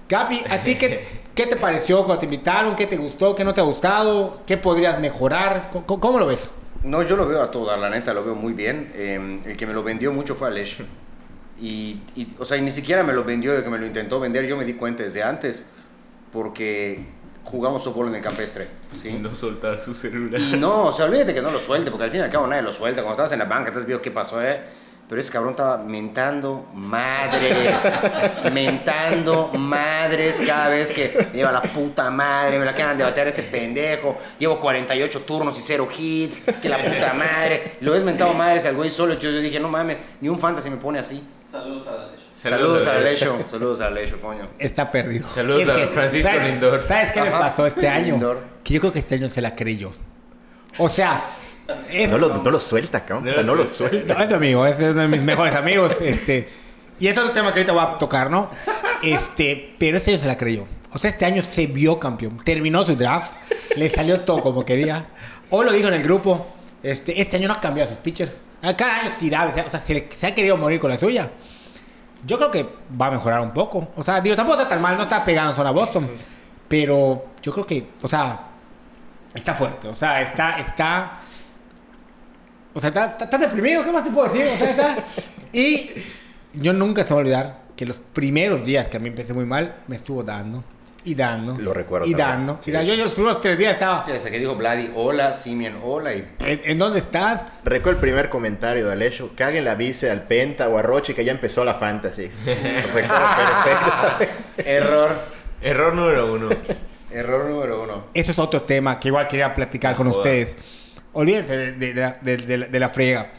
[0.08, 2.74] Capi, ¿a ti qué, qué te pareció cuando te invitaron?
[2.76, 3.34] ¿Qué te gustó?
[3.34, 4.40] ¿Qué no te ha gustado?
[4.46, 5.70] ¿Qué podrías mejorar?
[5.86, 6.50] ¿Cómo, cómo lo ves?
[6.84, 8.92] No, yo lo veo a toda, la neta, lo veo muy bien.
[8.94, 10.82] Eh, el que me lo vendió mucho fue Alesh.
[11.60, 14.20] Y, y, o sea, y ni siquiera me lo vendió de que me lo intentó
[14.20, 15.68] vender, yo me di cuenta desde antes,
[16.32, 17.04] porque
[17.42, 18.68] jugamos softball en el campestre.
[18.92, 19.14] ¿sí?
[19.14, 20.40] No soltar su celular.
[20.40, 22.46] Y no, o sea, olvídate que no lo suelte, porque al fin y al cabo
[22.46, 23.02] nadie lo suelta.
[23.02, 24.60] Cuando estabas en la banca, has visto qué pasó, ¿eh?
[25.08, 28.00] Pero ese cabrón estaba mentando madres,
[28.52, 33.28] mentando madres cada vez que me lleva la puta madre, me la acaban de batear
[33.28, 37.76] este pendejo, llevo 48 turnos y cero hits, que la puta madre.
[37.80, 40.68] Lo ves mentado madres al güey solo, yo, yo dije, no mames, ni un fantasy
[40.70, 41.22] me pone así.
[41.50, 42.22] Saludos a la leche.
[42.34, 44.46] Saludos, a Alecho, saludos a Alecho, coño.
[44.60, 45.26] Está perdido.
[45.28, 46.84] Saludos Es a Francisco ¿sabes- Lindor.
[46.86, 48.12] ¿Sabes qué le pasó este año?
[48.12, 48.38] Lindor.
[48.62, 49.90] Que yo creo que este año se la creyó.
[50.76, 51.20] O sea,
[51.90, 53.24] es, No lo, no lo suelta, cabrón.
[53.26, 54.14] No lo No, lo suelta.
[54.14, 55.96] no, es mi amigo, es uno de mis mejores amigos.
[56.00, 56.48] Este,
[57.00, 58.50] y es otro tema que ahorita voy a tocar, ¿no?
[59.02, 60.66] Este, pero este año se la creyó.
[60.92, 62.38] O sea, este año se vio campeón.
[62.38, 63.30] Terminó su draft,
[63.76, 65.06] le salió todo como quería.
[65.50, 66.46] Hoy lo dijo en el grupo.
[66.82, 68.40] Este, este año no ha cambiado sus pitchers.
[68.76, 71.30] Cada año tiraba, o sea, se, le- se ha querido morir con la suya.
[72.26, 72.68] Yo creo que
[73.00, 73.88] va a mejorar un poco.
[73.94, 76.10] O sea, digo, tampoco está tan mal, no está pegando solo a Boston.
[76.66, 78.40] Pero yo creo que, o sea,
[79.34, 79.86] está fuerte.
[79.88, 81.20] O sea, está, está.
[82.78, 84.46] O sea, está, está- está deprimido, ¿qué más te puedo decir?
[84.54, 84.96] O sea, está-
[85.52, 85.90] Y
[86.54, 89.34] yo nunca se me va a olvidar que los primeros días que a mí empecé
[89.34, 90.62] muy mal, me estuvo dando
[91.04, 91.56] Y dando.
[91.58, 92.46] Lo recuerdo Y también.
[92.46, 92.62] dando.
[92.62, 94.04] Sí, y yo, yo los primeros tres días estaba.
[94.04, 97.42] Sí, desde que dijo Vladi, hola, Simian, hola, y ¿En, en dónde estás?
[97.64, 101.14] Recuerdo el primer comentario de Alessio, que alguien le avise al Penta o a Rochi
[101.14, 102.30] que ya empezó la fantasy.
[104.58, 105.10] Error,
[105.62, 106.48] Error número uno.
[107.10, 108.04] error número uno.
[108.14, 110.56] Eso es otro tema que igual quería platicar con ustedes.
[111.12, 113.32] Olvídense de, de- de la- de- la- de la friega.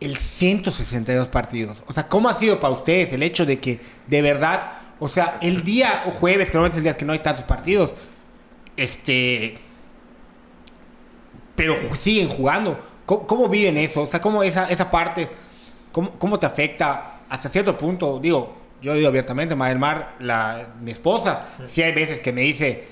[0.00, 1.84] El 162 partidos.
[1.86, 5.38] O sea, ¿cómo ha sido para ustedes el hecho de que de verdad, o sea,
[5.42, 7.94] el día o jueves, que normalmente es el día que no hay tantos partidos,
[8.76, 9.58] este.
[11.56, 12.80] Pero siguen jugando.
[13.04, 14.02] ¿Cómo, cómo viven eso?
[14.02, 15.28] O sea, ¿cómo esa, esa parte,
[15.92, 18.18] cómo, cómo te afecta hasta cierto punto?
[18.18, 22.40] Digo, yo digo abiertamente, María del Mar, la, mi esposa, sí hay veces que me
[22.42, 22.84] dice,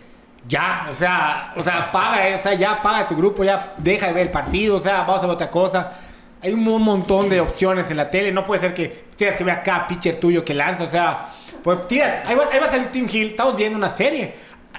[0.48, 4.06] ya, o sea, o sea, paga, eh, o sea, ya paga tu grupo, ya deja
[4.06, 5.92] de ver el partido, o sea, vamos a ver otra cosa.
[6.40, 8.86] Hay un mo- montón de opciones en la tele, no puede ser que
[9.16, 11.28] tengas que ver a pitcher tuyo que lanza, o sea,
[11.62, 14.34] pues tira, ahí va, ahí va a salir Tim Hill, estamos viendo una serie,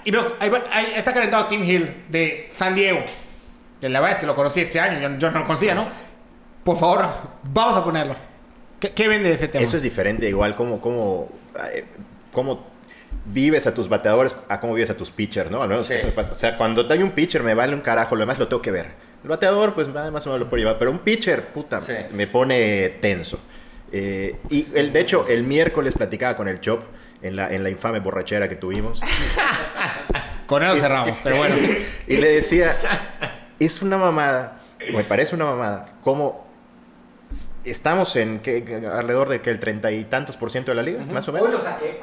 [0.05, 2.99] y veo, ahí, va- ahí está calentado Tim Hill de San Diego,
[3.79, 5.85] que la verdad es que lo conocí este año, yo, yo no lo conocía, ¿no?
[6.63, 7.05] Por favor,
[7.43, 8.15] vamos a ponerlo.
[8.79, 9.63] ¿Qué, qué vende de ese tema?
[9.63, 11.27] Eso es diferente, igual como, como,
[11.73, 11.85] eh,
[12.31, 12.65] como
[13.25, 15.61] vives a tus bateadores a cómo vives a tus pitchers, ¿no?
[15.61, 15.93] Al menos Sí.
[15.93, 16.31] eso me pasa.
[16.33, 18.71] O sea, cuando hay un pitcher me vale un carajo, lo demás lo tengo que
[18.71, 18.91] ver.
[19.23, 21.93] El bateador, pues nada más o menos lo puedo llevar, pero un pitcher, puta, Sí.
[22.11, 23.39] me pone tenso.
[23.91, 26.83] Eh, y el, de hecho, el miércoles platicaba con el Chop
[27.21, 29.01] en la, en la infame borrachera que tuvimos.
[30.47, 31.55] Con eso cerramos, pero bueno.
[32.07, 32.75] y le decía,
[33.59, 34.61] es una mamada,
[34.95, 36.48] me parece una mamada, como
[37.71, 38.63] estamos en ¿qué?
[38.91, 41.49] alrededor de que el treinta y tantos por ciento de la liga, más o menos.
[41.63, 41.99] saqué.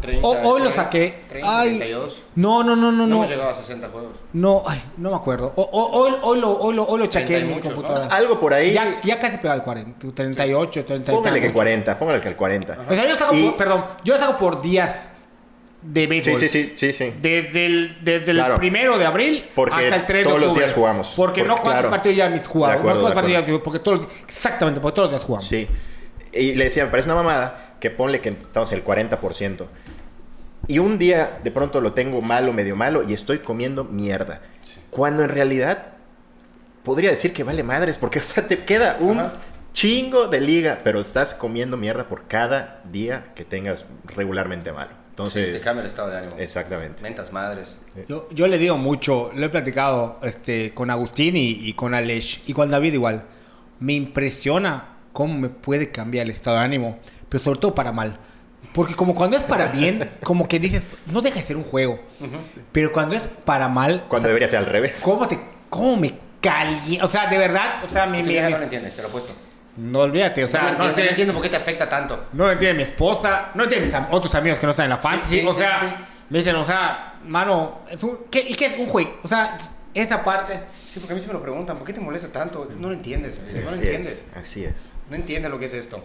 [0.00, 1.22] 30, Ho- hoy lo saqué.
[1.28, 1.68] 30, Ay.
[1.78, 2.22] 32.
[2.36, 3.16] No, no, no, no, No, no.
[3.16, 4.12] hemos llegado a 60 juegos.
[4.32, 5.52] No, ay, no me acuerdo.
[5.56, 7.72] O- o- hoy, hoy lo, hoy lo, hoy lo chequé 30 y en mi muchos,
[7.74, 8.14] computadora.
[8.14, 8.72] Algo por ahí.
[8.72, 11.54] Ya, ya casi pegaba el 40, 38, 30 y Póngale que tantos.
[11.56, 12.78] 40, póngale que el 40.
[12.88, 15.08] O sea, yo lo saco Y- por, perdón, yo lo saco por días
[15.86, 16.38] de Sí, béisbol.
[16.40, 17.12] sí, sí, sí, sí.
[17.20, 18.56] Desde el, desde el Claro.
[18.56, 21.12] primero de abril Porque hasta el 3 de todos los días jugamos.
[21.16, 21.90] Porque, no Porque, cuántos claro.
[21.90, 22.74] partidos ya mis jugados.
[22.76, 25.48] De acuerdo, no cuántos partidos ya porque todos, exactamente, porque todos los días jugamos.
[25.48, 25.66] Sí.
[26.32, 29.66] Y le decía, me parece una mamada que ponle que estamos en el 40%.
[30.68, 34.40] Y un día de pronto lo tengo malo, medio malo, y estoy comiendo mierda.
[34.90, 35.92] Cuando en realidad
[36.82, 39.32] podría decir que vale madres, porque o sea, te queda un Ajá.
[39.72, 44.90] chingo de liga, pero estás comiendo mierda por cada día que tengas regularmente malo.
[45.16, 46.36] Sí, Entonces, te cambia el estado de ánimo.
[46.38, 47.02] exactamente.
[47.02, 47.74] Mentas madres.
[48.08, 52.40] Yo, yo le digo mucho, lo he platicado este, con Agustín y, y con Aleix
[52.46, 53.24] y con David igual.
[53.80, 56.98] Me impresiona cómo me puede cambiar el estado de ánimo,
[57.28, 58.18] pero sobre todo para mal.
[58.74, 61.98] Porque como cuando es para bien, como que dices, no deja de ser un juego.
[62.72, 65.00] Pero cuando es para mal, Cuando debería ser al revés.
[65.02, 65.38] ¿cómo, te,
[65.70, 67.06] cómo me calienta?
[67.06, 68.22] O sea, de verdad, o sea, me...
[68.22, 69.32] Me- no lo entiende, te lo he puesto.
[69.76, 72.26] No olvídate, o sea, no, no, entiende, no entiendo por qué te afecta tanto.
[72.32, 74.90] no lo entiende mi esposa, no entiende mis am- otros amigos que no están en
[74.90, 75.40] la fantasy.
[75.40, 75.86] sí, o sí, sea, sí.
[76.30, 79.10] me dicen, o sea, mano, es un, ¿qué, ¿y qué es un juego?
[79.22, 79.56] O sea,
[79.94, 80.60] esa parte...
[80.88, 82.68] Sí, porque a mí se me lo preguntan, ¿por qué te molesta tanto?
[82.78, 84.26] No lo entiendes, no lo entiendes.
[84.30, 84.36] es.
[84.36, 84.92] Así es.
[85.10, 86.04] No entiendes lo que es esto.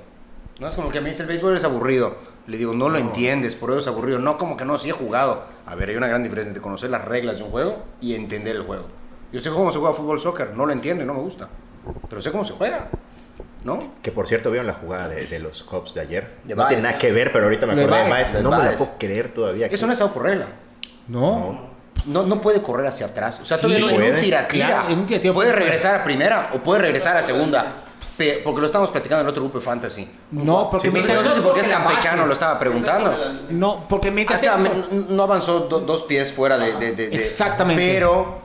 [0.59, 2.17] No es como que me dice el béisbol es aburrido.
[2.47, 4.19] Le digo, no lo entiendes, por eso es aburrido.
[4.19, 5.43] No, como que no, sí he jugado.
[5.65, 8.55] A ver, hay una gran diferencia entre conocer las reglas de un juego y entender
[8.55, 8.85] el juego.
[9.33, 11.49] Yo sé cómo se juega fútbol, soccer, no lo entiendo y no me gusta.
[12.09, 12.89] Pero sé cómo se juega,
[13.63, 13.93] ¿no?
[14.01, 16.37] Que por cierto, vieron la jugada de, de los Cubs de ayer.
[16.43, 18.63] De no tiene nada que ver, pero ahorita me acordé de Baez, de No me
[18.63, 19.67] la puedo creer todavía.
[19.67, 20.47] Eso no es algo por regla.
[21.07, 21.69] No.
[22.05, 23.39] No, no puede correr hacia atrás.
[23.41, 24.13] O sea, Sí, todavía no en puede.
[24.15, 24.67] un tira-tira.
[24.67, 25.63] Claro, en un tira-tira puede puede.
[25.63, 27.83] regresar a primera o puede regresar a segunda.
[28.17, 30.07] Pe- Porque lo estamos platicando en el otro grupo de fantasy.
[30.31, 33.15] No, porque Sí, mientras- no sé por qué es campechano, lo estaba preguntando.
[33.49, 34.41] No, porque mientras...
[34.41, 34.69] Hasta me-
[35.09, 37.93] no avanzó do- dos pies fuera de, de- de- de- Exactamente.
[37.93, 38.39] Pero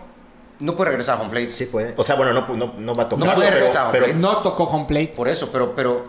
[0.61, 1.51] no puede regresar a home plate.
[1.51, 1.95] Sí puede.
[1.97, 3.27] O sea, bueno, no, no, no va a tocar.
[3.27, 4.21] No puede regresar, pero, hombre.
[4.21, 5.13] No tocó home plate.
[5.15, 6.05] Por eso, pero, pero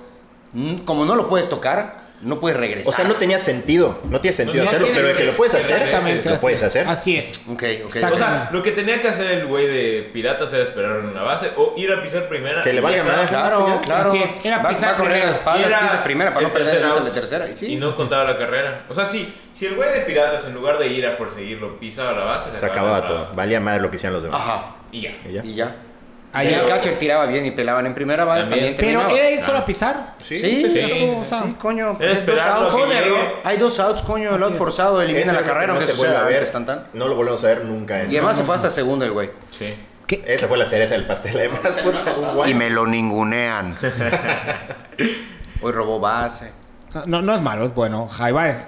[0.54, 2.92] mm, como no lo puedes tocar, no puedes regresar.
[2.92, 4.00] o sea, no tenía sentido.
[4.10, 6.30] No tiene sentido No hacerlo, pero de que lo puedes hacer, Exactamente.
[6.30, 6.88] lo puedes hacer.
[6.88, 7.38] Así es.
[7.48, 7.96] Ok, ok.
[7.96, 8.16] Exacto.
[8.16, 11.22] O sea, lo que tenía que hacer el güey de Piratas era esperar en una
[11.22, 12.64] base o ir a pisar primera.
[12.64, 13.28] Que le valga madre.
[13.28, 14.10] Claro, claro.
[14.10, 16.48] Así es, era va, pisar va a correr a espaldas, Era pisa primera para no
[16.48, 17.50] el perder out de tercera.
[17.50, 17.74] Y, sí.
[17.74, 18.86] Y no contaba la carrera.
[18.90, 22.14] O sea, si, si el güey de Piratas, en lugar de ir a perseguirlo, pisaba
[22.14, 23.32] la base, Se acababa todo.
[23.36, 24.42] Valía madre lo que hicieron los demás.
[24.42, 24.76] Ajá.
[24.92, 25.18] Y ya.
[25.28, 25.44] Y ya.
[25.44, 25.76] Y ya.
[26.34, 28.76] Ahí si el catcher tiraba bien y pelaban en primera base, También.
[28.76, 30.16] también, Pero era ir solo a pisar.
[30.22, 30.92] Sí, Sí, sí, sí, sí.
[30.92, 31.12] sí.
[31.16, 31.98] o sea, sí, coño.
[32.00, 33.16] Era Hay dos outs, coño, llegue.
[33.44, 34.36] Hay dos outs, coño.
[34.36, 36.48] El out forzado elimina la es carrera, no aunque se vuelve a ver.
[36.94, 38.02] No lo volvemos a ver nunca.
[38.04, 39.32] en- Y además se fue hasta segundo el güey.
[39.52, 39.74] Sí.
[40.06, 40.24] ¿Qué?
[40.26, 41.36] Esa fue la cereza del pastel.
[41.38, 41.60] Además.
[42.48, 43.76] Y me lo ningunean.
[45.62, 46.52] Hoy robó base.
[47.06, 48.08] No, no es malo, es bueno.
[48.08, 48.68] Jaibares.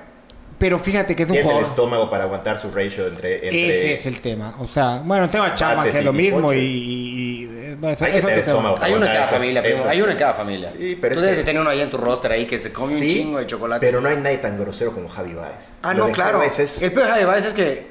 [0.59, 1.63] Pero fíjate que es un el jugador.
[1.63, 3.35] estómago para aguantar su ratio entre...
[3.47, 4.55] entre Ese es el tema.
[4.59, 6.53] O sea, bueno, el tema Chama, que es lo mismo.
[6.53, 8.75] Y, y- y- eso- Hay que eso tener estómago.
[8.81, 9.75] Hay uno en cada Esas- familia, primo.
[9.77, 10.73] esas- Hay uno en cada familia.
[10.77, 12.59] Sí, pero Tú es debes que- de tener uno ahí en tu roster ahí que
[12.59, 13.85] se come un chingo de chocolate.
[13.85, 15.69] Pero no hay nadie tan grosero como Javi Baez.
[15.81, 16.39] Ah, Lo no, claro.
[16.39, 17.87] Javi es- El peor de Baez es que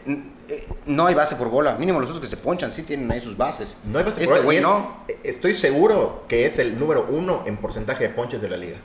[0.51, 1.75] eh, no hay base por bola.
[1.77, 3.79] Mínimo los otros que se ponchan sí tienen ahí sus bases.
[3.85, 5.05] No hay base Este por güey y es- no.
[5.25, 8.77] Estoy seguro que es el número uno en porcentaje de ponches de la liga.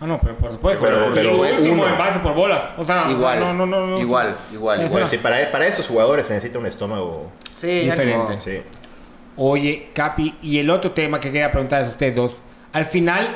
[0.00, 0.84] Ah, no, pero por supuesto.
[0.84, 2.60] Pero- pero en base por bolas.
[2.76, 3.98] O sea, Igual, no, no, no, no.
[3.98, 4.78] igual, igual, igual.
[4.78, 7.30] Bueno, una- sí, para, para estos jugadores se necesita un estómago.
[7.54, 8.38] Sí, Diferente.
[8.42, 8.62] Sí.
[9.36, 12.40] Oye, Capi, y el otro tema que quería preguntarles a ustedes dos.
[12.72, 13.34] Al final,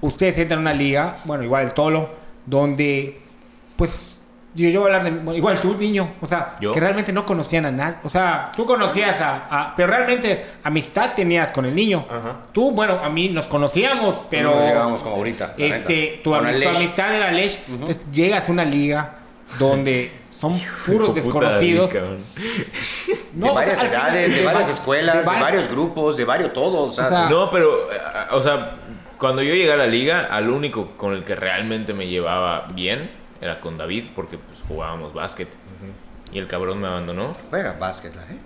[0.00, 2.08] ustedes entran en una liga, bueno, igual el Tolo,
[2.46, 3.20] donde,
[3.76, 4.11] pues,
[4.54, 6.72] yo, yo voy a hablar de, bueno, igual tú, niño, o sea, ¿Yo?
[6.72, 7.96] que realmente no conocían a nadie.
[8.04, 12.06] O sea, tú conocías a, a- pero realmente amistad tenías con el niño.
[12.10, 12.36] Ajá.
[12.52, 14.54] Tú, bueno, a mí nos conocíamos, pero...
[14.54, 15.54] No llegábamos como ahorita.
[15.58, 19.14] Este, tu, amistad era Lesh, entonces llegas a una liga
[19.58, 21.90] donde son puros desconocidos.
[23.34, 25.68] No, de o sea, varias final, edades, de, de varias va- escuelas, de, va- varios
[25.70, 26.82] grupos, de varios todo.
[26.90, 27.96] O sea, O sea, No, pero, eh,
[28.32, 28.72] o sea,
[29.16, 33.10] cuando yo llegué a la liga, al único con el que realmente me llevaba bien
[33.42, 35.48] era con David, porque pues jugábamos básquet.
[36.32, 37.36] Y el cabrón me abandonó.
[37.50, 38.38] juega básquet, ¿eh?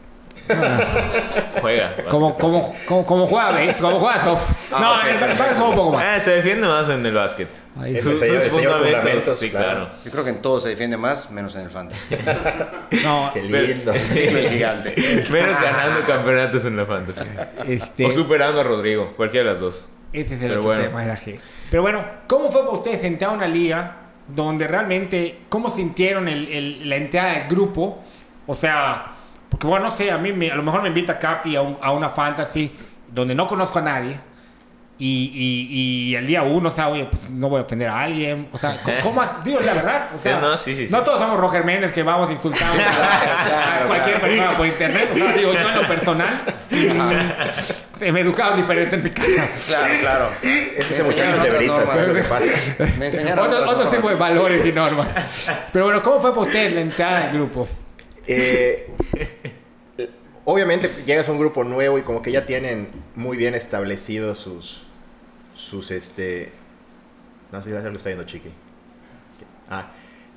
[1.61, 1.89] Juega.
[1.89, 2.07] básquet.
[2.09, 3.77] Como, como, como, como juega, ¿ves?
[3.77, 4.53] Como juega soft.
[4.73, 5.01] Ah, no, ok.
[5.05, 6.05] en el básquet juega un poco más.
[6.05, 7.49] Ah, se defiende más en el básquet.
[7.79, 9.67] Ahí el señor- el señor Fundamentos, sí, claro.
[9.71, 9.91] claro.
[10.05, 12.01] Yo creo que en todo se defiende más, menos en el fantasy.
[13.05, 13.93] No, Qué lindo.
[13.93, 14.95] Del gigante.
[15.31, 17.25] Menos ganando campeonatos en la fantasy.
[17.67, 19.89] este, O superando a Rodrigo, cualquiera de las dos.
[20.13, 20.83] ese es el Pero otro bueno.
[20.85, 21.39] tema de la G.
[21.71, 23.97] Pero bueno, ¿cómo fue para ustedes entrar a una liga
[24.29, 28.03] donde realmente, cómo sintieron el, el- la entrada del grupo?
[28.47, 29.13] O sea,
[29.49, 31.79] porque bueno, no sé, a mí me- a lo mejor me invita Capi a, un-
[31.81, 32.73] a una fantasy
[33.13, 34.19] donde no conozco a nadie.
[34.99, 38.01] Y, y, y el día uno, o sea, oye, pues no voy a ofender a
[38.01, 38.49] alguien.
[38.53, 40.09] O sea, ¿cómo, cómo has- digo la verdad?
[40.15, 40.93] O Sí, sea, no, sí, sí, sí.
[40.93, 45.11] No todos somos Roger Méndez que vamos insultando a, a cualquier persona por internet.
[45.13, 49.49] O sea, digo, yo en lo personal, mm, me he educado diferente en mi casa.
[49.67, 50.29] Claro, claro.
[50.43, 52.77] Es que ese muchacho de brisas, es lo que pasa.
[52.99, 55.53] Me enseñaron Otro, otro tipo de valores y normas.
[55.75, 57.69] Pero bueno, ¿cómo fue para ustedes la entrada al grupo?
[58.27, 58.89] Eh,
[60.45, 64.86] obviamente llegas a un grupo nuevo y como que ya tienen muy bien establecidos sus,
[65.57, 66.53] sus este,
[67.51, 68.51] no sé si algo está viendo Chiqui.
[69.69, 69.91] Ah,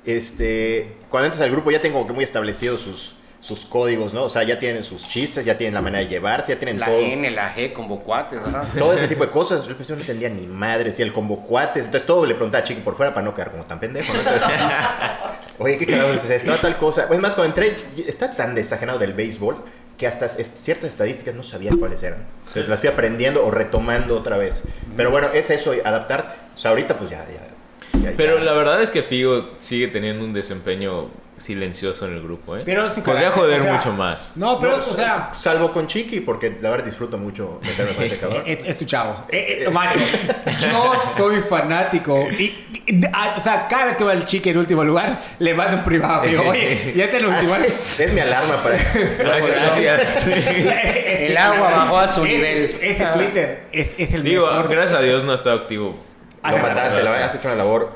[0.04, 4.24] este, cuando entras al grupo ya como que muy establecidos sus, sus códigos, ¿no?
[4.24, 6.86] O sea, ya tienen sus chistes, ya tienen la manera de llevarse, ya tienen La
[6.86, 6.98] todo.
[6.98, 8.66] N, la G, con bocuates, ajá.
[8.78, 12.06] Todo ese tipo de cosas, yo no entendía ni madre, si el combo cuates, entonces
[12.06, 14.12] todo le preguntaba a Chiqui por fuera para no quedar como tan pendejo.
[14.12, 14.18] ¿no?
[14.20, 14.50] Entonces,
[15.58, 16.56] Oye, ¿qué carajo es esto?
[16.56, 17.06] Tal cosa.
[17.06, 19.62] Pues más, cuando entré, está tan desajenado del béisbol
[20.00, 22.24] que hasta ciertas estadísticas no sabía cuáles eran.
[22.46, 24.62] Entonces las fui aprendiendo o retomando otra vez.
[24.96, 26.36] Pero bueno, es eso, adaptarte.
[26.54, 28.00] O sea, ahorita pues ya, ya.
[28.02, 28.44] ya- Pero ya.
[28.44, 32.62] la verdad es que Figo sigue teniendo un desempeño silencioso en el grupo, ¿eh?
[32.64, 34.32] Pero es Podría joder o sea, mucho más.
[34.36, 38.04] No, pero, No, o sea, salvo con Chiqui, porque la verdad disfruto mucho meterme con
[38.04, 38.42] ese cabrón.
[38.46, 39.24] es, es tu chavo.
[39.30, 39.98] Eh, eh, macho,
[40.60, 42.28] yo soy fanático.
[42.38, 45.54] Y, y- a- o sea, cada vez que va el chique en último lugar, le
[45.54, 46.22] mando un privado.
[46.26, 47.54] Digo, oye, ya te último.
[47.54, 48.76] Ah, sí, es mi alarma para.
[49.18, 50.26] Gracias.
[50.26, 52.76] El agua bajó a su Ese- nivel.
[52.80, 54.68] Ese Twitter es, es el Digo, mejor.
[54.68, 55.96] gracias a Dios no ha estado activo.
[56.42, 57.92] Ah, Lo la mataste, la has hecho una labor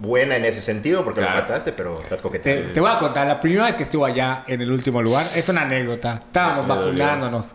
[0.00, 1.36] buena en ese sentido porque Claro.
[1.36, 2.72] lo mataste, pero estás Te, coqueteando.
[2.72, 5.48] te voy a contar, la primera vez que estuve allá en el último lugar, es
[5.48, 6.22] una anécdota.
[6.26, 7.04] Estábamos Me dolió.
[7.04, 7.54] vacunándonos.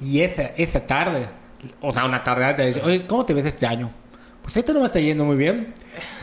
[0.00, 1.26] Y esa, esa tarde,
[1.80, 3.90] o sea, una tarde antes, dice, oye, ¿cómo te ves este año?
[4.42, 5.74] Pues esto no me está yendo muy bien,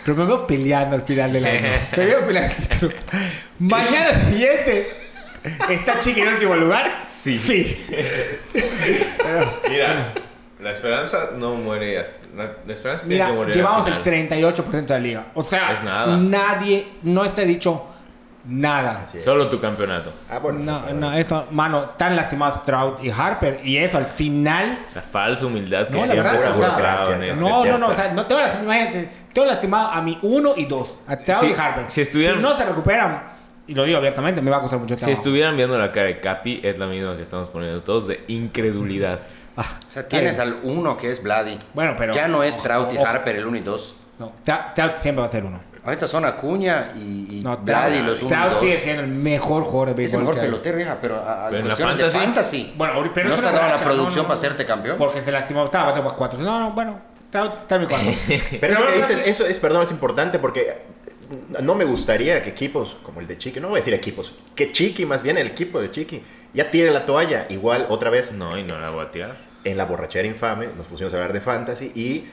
[0.04, 1.62] pero me veo peleando al final del año.
[1.96, 2.94] Me veo peleando el título.
[3.60, 4.88] Mañana siguiente,
[5.70, 7.02] ¿está Chiqui en último lugar?
[7.06, 7.38] Sí.
[7.38, 7.86] Sí.
[9.70, 10.14] Mira,
[10.68, 12.18] la esperanza no muere hasta...
[12.36, 14.44] La, esperanza tiene Mira, que morir llevamos al el final.
[14.54, 15.26] 38% de la liga.
[15.34, 16.18] O sea, Es nada.
[16.18, 17.86] nadie, no está dicho
[18.46, 19.06] nada.
[19.24, 20.12] Solo tu campeonato.
[20.30, 20.60] Ah, bueno.
[20.60, 23.60] No, no, eso, mano, tan lastimados Trout y Harper.
[23.64, 24.86] Y eso al final.
[24.96, 27.42] La falsa humildad que No, siempre se ha o sea, mostrado en este.
[27.44, 30.66] no, no, no, o sea, no tengo lastimado, imagínate, tengo lastimado a mi uno y
[30.66, 31.86] dos, a Trout Sí, y Harper.
[31.90, 33.24] si estuvieran- no se recuperan,
[33.68, 35.18] y lo digo abiertamente, me va a costar mucho Si trabajo.
[35.18, 39.20] estuvieran viendo la cara de Capi, es la misma que estamos poniendo todos de incredulidad.
[39.58, 41.58] Ah, O sea, tienes al uno que es Vladi.
[41.74, 43.06] Bueno, pero- Ya no es Trout y ojo.
[43.08, 43.96] Harper el 1 y 2.
[44.20, 45.60] no, Trout siempre va a ser uno.
[45.84, 48.60] Ahorita son Acuña y, y No, Vladi Trout, los 1 y Trout 2.
[48.62, 50.36] sigue siendo el mejor jugador de Es el béisbol.
[50.36, 52.74] mejor pelotero, hija, pero a, a Pero en la de fantasy- fantasy.
[52.78, 54.98] Bueno, ahorita- pero no es está dando la no, producción no, para hacerte campeón.
[54.98, 56.40] Porque se lastimó, estaba batiendo para cuatro.
[56.40, 57.00] No, no, bueno,
[57.32, 58.12] Trout mi cuadro.
[58.62, 60.82] Pero eso que dices, eso es, perdón, es importante porque
[61.62, 64.72] no me gustaría que equipos como el de Chiqui, no voy a decir equipos, que
[64.72, 66.22] Chiqui, más bien el equipo de Chiqui,
[66.54, 67.46] ya tire la toalla.
[67.50, 69.47] Igual, otra vez, No, y no la voy a tirar.
[69.68, 72.26] En la borrachera infame, nos pusimos a hablar de fantasy y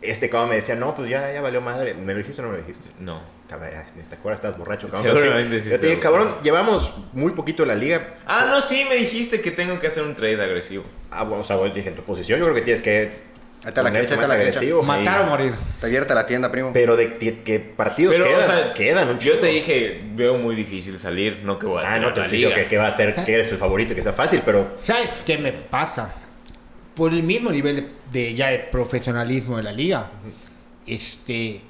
[0.00, 1.94] este cabrón me decía, no, pues ya, ya valió madre.
[1.94, 2.90] ¿Me lo dijiste o no me lo dijiste?
[3.00, 3.20] No.
[3.48, 4.38] ¿Te acuerdas?
[4.38, 5.16] Estabas borracho, cabrón.
[5.16, 8.16] Seguramente sí Yo te dije, cabrón, llevamos muy poquito la liga.
[8.26, 10.84] Ah, no, sí, me dijiste que tengo que hacer un trade agresivo.
[11.10, 13.10] Ah, bueno, o sea, bueno, dije, en tu posición yo creo que tienes que
[13.64, 14.82] Ahí está la ahí más está la agresivo.
[14.84, 15.52] Matar o morir.
[15.74, 16.70] Está abierta la tienda, primo.
[16.72, 20.54] Pero de que partidos Pero, quedan, o sea, quedan un yo te dije, veo muy
[20.54, 22.54] difícil salir, no que voy a Ah, no, te liga.
[22.54, 25.22] que, que va a ser, que eres el favorito y que sea fácil, pero ¿Sabes
[25.26, 26.14] qué me pasa?
[26.98, 27.76] Por el mismo nivel
[28.12, 30.10] de, de ya de profesionalismo de la liga,
[30.86, 31.60] este,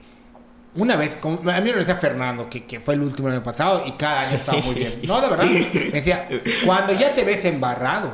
[0.75, 3.43] una vez, como- a mí me lo decía Fernando, que, que fue el último año
[3.43, 5.01] pasado y cada año estaba muy bien.
[5.07, 6.29] No, de verdad, me decía,
[6.65, 8.13] cuando ya te ves embarrado,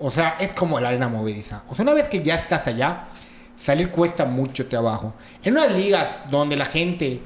[0.00, 1.62] o sea, es como la arena movediza.
[1.68, 3.08] O sea, una vez que ya estás allá,
[3.56, 5.14] salir cuesta mucho trabajo.
[5.42, 7.20] En unas ligas donde la gente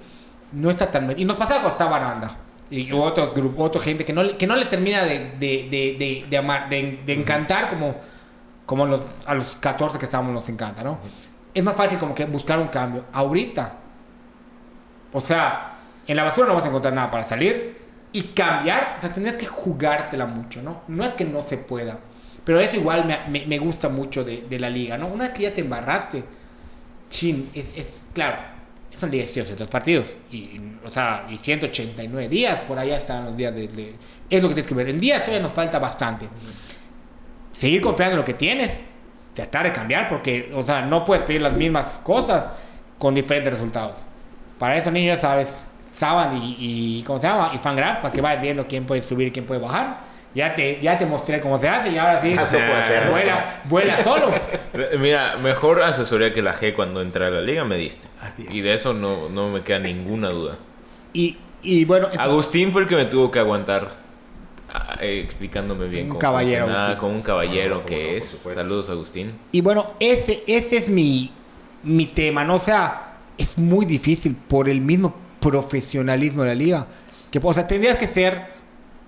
[0.53, 1.15] no está tan...
[1.19, 2.37] Y nos pasaba con esta baranda.
[2.71, 5.69] Y otro grupo, otra gente que no, que no le termina de, de,
[5.99, 7.97] de, de, amar, encantar como,
[8.67, 10.99] como los- a los 14 que estábamos nos encanta, ¿no?
[11.55, 13.05] Es más fácil como que buscar un cambio.
[13.13, 13.75] Ahorita,
[15.13, 17.77] o sea, en la basura no vas a encontrar nada para salir
[18.13, 20.83] y cambiar, o sea, tendrías que jugártela mucho, ¿no?
[20.89, 21.99] No es que no se pueda,
[22.45, 25.07] pero eso igual me, me- me gusta mucho de, de la liga, ¿no?
[25.09, 26.25] Una vez que ya te embarraste,
[27.09, 28.39] chin, es, es claro,
[28.99, 33.25] son ligas de 102 partidos, y, y, o sea, y 189 días, por allá están
[33.27, 33.95] los días de, de-
[34.31, 36.27] Es lo que tienes que ver, en días todavía nos falta bastante.
[37.53, 38.77] Seguir confiando en lo que tienes,
[39.35, 42.49] tratar de cambiar, porque, o sea, no puedes pedir las mismas cosas
[42.99, 43.97] con diferentes resultados.
[44.59, 45.57] Para eso, niños, ya sabes,
[45.91, 47.51] Saban y, y ¿cómo se llama?
[47.55, 50.01] Y Fangraph, para que vayas viendo quién puede subir y quién puede bajar.
[50.35, 53.05] Ya te, ya te mostré cómo se hace y ahora sí, Ya se puede hacer,
[53.05, 53.11] ¿no?
[53.11, 54.31] vuela, vuela solo.
[54.99, 58.09] Mira, mejor asesoría que la G cuando entré a la liga me diste.
[58.39, 60.57] Y de eso no, no me queda ninguna duda.
[61.13, 63.91] Y, y bueno, entonces- Agustín fue el que me tuvo que aguantar
[65.01, 66.97] explicándome bien Un cómo Agustín.
[66.99, 68.27] como un caballero Claro, que no, es.
[68.55, 69.33] Saludos, Agustín.
[69.53, 71.33] Y bueno, ese, ese es mi,
[71.83, 72.57] mi tema, ¿no?
[72.57, 76.87] O sea, es muy difícil por el mismo profesionalismo de la liga.
[77.31, 78.47] Que, o sea, tendrías que ser,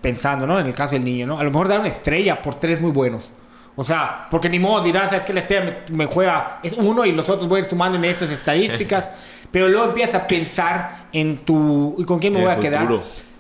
[0.01, 0.59] pensando, ¿no?
[0.59, 1.39] En el caso del niño, ¿no?
[1.39, 3.31] A lo mejor dar una estrella por tres muy buenos.
[3.77, 7.05] O sea, porque ni modo dirás, es que la estrella me, me juega, es uno
[7.05, 9.11] y los otros voy a ir sumando en estas estadísticas.
[9.55, 11.95] pero luego empiezas a pensar en tu.
[11.97, 12.89] ¿Y con quién me voy a quedar?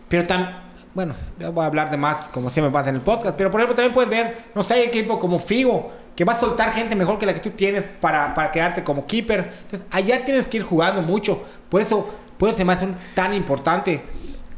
[0.08, 0.63] Pero también,
[0.94, 3.60] bueno, ya voy a hablar de más, como siempre pasa en el podcast, pero por
[3.60, 6.94] ejemplo también puedes ver, no sé, hay equipo como Figo, que va a soltar gente
[6.94, 9.52] mejor que la que tú tienes para, para quedarte como keeper.
[9.62, 11.42] Entonces, allá tienes que ir jugando mucho.
[11.68, 14.00] Por eso, por eso se me hace tan importante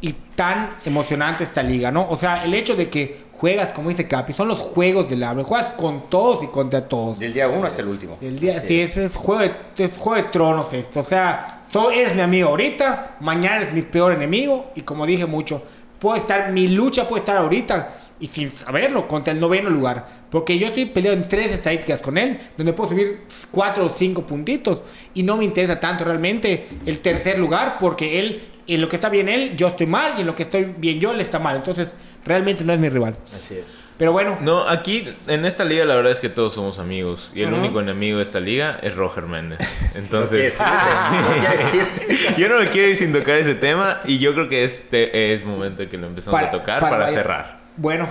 [0.02, 2.06] y tan emocionante esta liga, ¿no?
[2.10, 5.44] O sea, el hecho de que juegas, como dice Capi, son los juegos del hambre,
[5.44, 7.18] juegas con todos y contra todos.
[7.18, 8.18] Del día 1 hasta el último.
[8.20, 8.90] El día, Así sí, es.
[8.90, 11.00] es, es juego de, es juego de tronos esto.
[11.00, 14.70] O sea, so- eres mi amigo ahorita, mañana eres mi peor enemigo.
[14.74, 15.62] Y como dije mucho,
[15.98, 17.88] puede estar, mi lucha puede estar ahorita
[18.18, 20.06] y sin saberlo, contra el noveno lugar.
[20.30, 24.26] Porque yo estoy peleado en tres estadísticas con él, donde puedo subir cuatro o cinco
[24.26, 24.82] puntitos.
[25.14, 29.10] Y no me interesa tanto realmente el tercer lugar, porque él, en lo que está
[29.10, 31.56] bien él, yo estoy mal, y en lo que estoy bien yo, él está mal.
[31.56, 31.92] Entonces,
[32.26, 33.16] realmente no es mi rival.
[33.34, 33.80] así es.
[33.98, 37.32] Pero bueno, No, aquí en esta liga la verdad es que todos somos amigos.
[37.34, 39.58] Y el único enemigo de esta liga es Roger Méndez.
[39.94, 40.66] Entonces, no
[42.36, 44.00] yo no me quiero ir sin tocar ese tema.
[44.04, 47.60] Y yo creo que este es momento de que lo empezamos a tocar para, cerrar.
[47.78, 48.06] Bueno,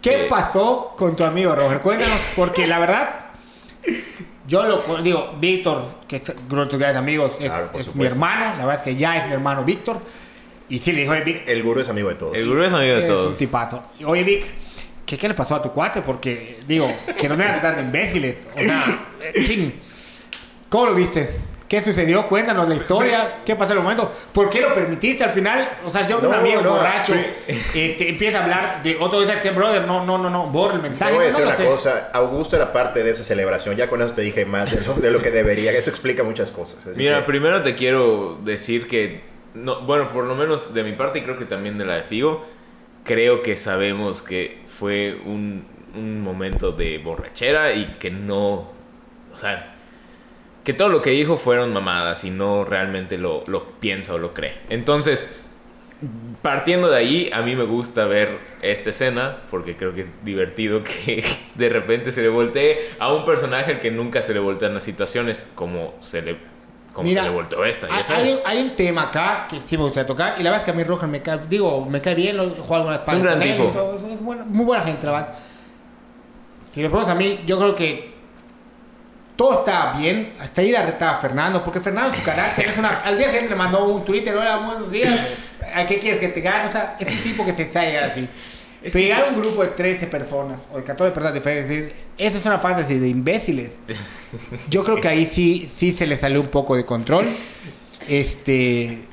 [0.00, 0.26] ¿qué Eh.
[0.30, 1.80] pasó con tu amigo Roger?
[1.80, 3.10] Cuéntanos, porque la verdad,
[4.46, 6.32] yo lo digo, Víctor, que es
[6.96, 10.00] amigos, es, Claro, es mi hermano, la verdad es que ya es mi hermano Víctor.
[10.68, 12.36] Y sí le dijo, Vic, El gurú es amigo de todos.
[12.36, 13.38] El gurú es amigo de es un todos.
[13.38, 13.82] tipazo.
[13.98, 14.44] Y, Oye, Vic,
[15.06, 16.02] ¿qué, ¿qué le pasó a tu cuate?
[16.02, 18.36] Porque, digo, que nos van a tratar de imbéciles.
[18.56, 19.08] O sea,
[19.44, 19.72] ching.
[20.68, 21.28] ¿Cómo lo viste?
[21.68, 22.26] ¿Qué sucedió?
[22.28, 23.40] Cuéntanos la historia.
[23.44, 24.10] ¿Qué pasó en el momento?
[24.32, 25.68] ¿Por qué lo permitiste al final?
[25.84, 27.14] O sea, yo un No, amigo no, borracho
[27.46, 30.80] este, empieza a hablar de otro de que brother, no, no, no, no, borra el
[30.82, 31.12] Te mensaje.
[31.12, 31.64] voy a no decir lo una sé.
[31.66, 34.94] cosa, Augusto era parte de esa celebración, ya con eso te dije más de lo,
[34.94, 36.86] de lo que debería, eso explica muchas cosas.
[36.86, 39.20] así Mira, que- primero te quiero decir que,
[39.62, 42.02] no, bueno, por lo menos de mi parte y creo que también de la de
[42.02, 42.46] Figo,
[43.04, 48.70] creo que sabemos que fue un, un momento de borrachera y que no,
[49.32, 49.74] o sea,
[50.64, 54.34] que todo lo que dijo fueron mamadas y no realmente lo, lo piensa o lo
[54.34, 54.54] cree.
[54.68, 55.40] Entonces,
[56.42, 60.82] partiendo de ahí, a mí me gusta ver esta escena porque creo que es divertido
[61.04, 64.74] que de repente se le voltee a un personaje al que nunca se le voltean
[64.74, 66.36] las situaciones como se le,
[66.98, 68.40] como Mira, se le volteó esta, ya Hay, sabes.
[68.44, 70.34] hay- hay un tema acá que sí me gustaría tocar.
[70.38, 72.50] Y la verdad es que a mí Roger me cae, digo, me cae bien, lo,
[72.50, 73.68] juego algunas un gran con él y tipo.
[73.70, 75.34] todo, es buena- muy buena gente, la verdad.
[76.72, 78.14] Si me preguntas a mí, yo creo que
[79.36, 83.00] todo está bien hasta ir a retar a Fernando, porque Fernando, su carácter es una.
[83.02, 85.16] Al día siguiente le mandó un Twitter, hola, buenos días,
[85.74, 86.68] ¿a qué quieres que te gane?
[86.68, 88.28] O sea, es un tipo que se sabe así.
[88.82, 91.74] Es que a eso- un grupo de 13 personas o de 14 personas diferentes y
[91.80, 93.80] decir, esa es una fantasy de imbéciles.
[94.70, 97.26] Yo creo que ahí sí, sí se le salió un poco de control.
[98.08, 99.04] Este.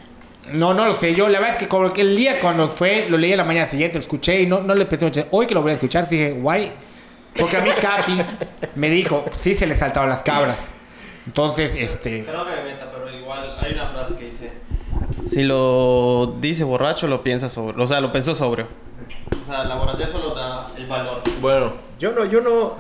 [0.53, 1.15] No, no lo sé.
[1.15, 3.43] Yo, la verdad es que como que el día cuando fue, lo leí en la
[3.43, 5.25] mañana siguiente, lo escuché y no, no le pensé mucho.
[5.31, 6.71] Hoy que lo voy a escuchar, dije, guay.
[7.37, 8.17] Porque a mí Capi
[8.75, 10.59] me dijo, sí se le saltaron las cabras.
[11.25, 12.23] Entonces, este.
[12.23, 14.51] Creo que me meta, pero igual hay una frase que dice:
[15.25, 17.81] Si lo dice borracho, lo piensa sobre.
[17.83, 18.67] O sea, lo pensó sobrio.
[19.47, 21.21] O sea, la borrachera solo da el valor.
[21.39, 22.75] Bueno, Yo no, yo no,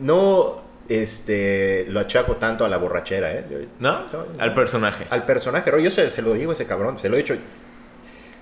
[0.00, 3.46] no, este, lo achaco tanto a la borrachera, ¿eh?
[3.50, 4.04] Yo- ¿no?
[4.38, 5.06] Al personaje.
[5.10, 5.78] al personaje, ¿no?
[5.78, 7.34] yo se, se lo digo a ese cabrón, se lo he dicho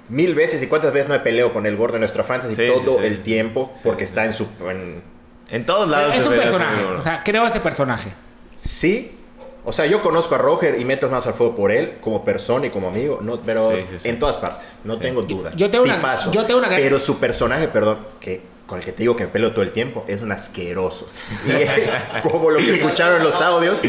[0.08, 2.66] mil veces y cuántas veces no me peleo con el gordo en nuestra fantasy Sí,
[2.66, 3.06] todo sí, sí.
[3.06, 4.10] el tiempo porque sí.
[4.10, 4.46] está en su...
[4.68, 5.02] en-
[5.50, 6.14] En todos lados.
[6.14, 6.82] Es un personaje.
[6.84, 8.12] O sea, creo ese personaje.
[8.56, 9.16] sí,
[9.64, 12.66] o sea, yo conozco a Roger y meto más al fuego por él como persona
[12.66, 14.08] y como amigo, no, pero Sí, sí, sí.
[14.08, 15.00] en todas partes, no Sí.
[15.00, 15.52] tengo duda.
[15.54, 16.00] Yo tengo una-
[16.30, 19.24] yo tengo una gran- Pero su personaje, perdón, que con el que te digo que
[19.24, 21.08] me peleo todo el tiempo, es un asqueroso.
[21.46, 21.50] Y
[22.28, 23.80] como lo que escucharon en los audios.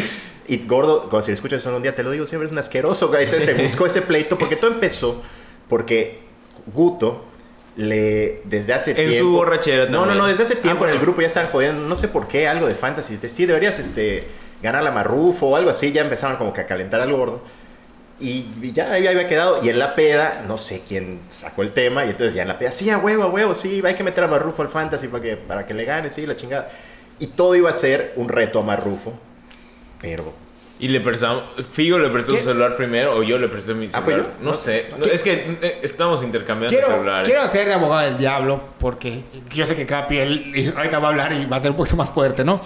[0.47, 3.07] Y gordo, cuando si escuchas eso un día, te lo digo siempre, es un asqueroso.
[3.09, 3.23] güey.
[3.25, 5.21] Entonces se buscó ese pleito porque todo empezó
[5.69, 6.19] porque
[6.73, 7.23] Guto
[7.77, 10.17] le desde hace En tiempo su borrachera no no también.
[10.17, 12.47] no desde hace Ah, tiempo en el grupo ya están jodiendo no sé por qué
[12.47, 14.27] algo de fantasy este, sí deberías este
[14.61, 17.41] ganar la marrufo o algo así ya empezaron como que a calentar al gordo.
[18.19, 22.11] Y ya había quedado y en la peda no sé quién sacó el tema y
[22.11, 24.27] entonces ya en la peda sí a huevo a huevo sí hay que meter a
[24.27, 26.69] marrufo al fantasy para que para que le gane sí la chingada
[27.17, 29.13] y todo iba a ser un reto a marrufo
[29.99, 30.31] pero
[30.81, 31.43] Y le prestamos.
[31.71, 32.39] Figo le prestó ¿Qué?
[32.39, 34.33] su celular primero o yo le presté mi Ah, ¿fue celular.
[34.39, 34.43] yo?
[34.49, 34.87] No sé.
[34.97, 37.29] No, es que eh, estamos intercambiando Quiero, celulares.
[37.29, 39.21] quiero ser de abogado del diablo porque
[39.53, 41.77] yo sé que Capi él, y ahorita va a hablar y va a ser un
[41.77, 42.59] poquito más fuerte, ¿no?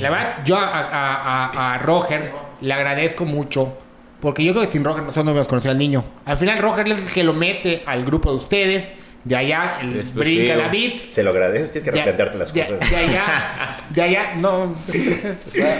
[0.00, 3.78] La verdad, yo a, a- a- a Roger le agradezco mucho
[4.20, 6.04] porque yo creo que sin Roger nosotros no hubiéramos conocido al niño.
[6.24, 8.92] Al final Roger es el que lo mete al grupo de ustedes,
[9.24, 10.56] de allá el Después brinca.
[10.56, 11.00] David.
[11.08, 14.74] se lo agradeces tienes que De, replantearte las de- cosas de allá, de allá, no.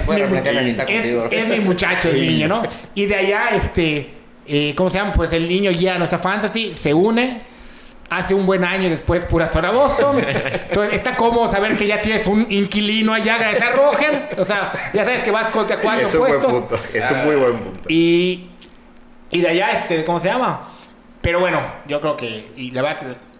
[0.06, 1.28] Voy a replantear mi amistad es, contigo.
[1.30, 2.62] es mi muchacho el niño, ¿no?
[2.94, 4.10] Y de allá, este,
[4.46, 5.12] eh, ¿cómo se llama?
[5.12, 7.42] Pues el niño llega a nuestra fantasy, se une,
[8.08, 10.16] hace un buen año después pura zona Boston.
[10.68, 14.28] Entonces está cómodo saber que ya tienes un inquilino allá, gracias a Roger.
[14.38, 17.34] O sea, ya sabes que vas contra cuatro es un buen punto es un muy
[17.36, 18.46] buen punto Y,
[19.30, 20.62] y de allá, este, ¿cómo se llama?
[21.20, 23.33] Pero bueno, yo creo que, y la verdad que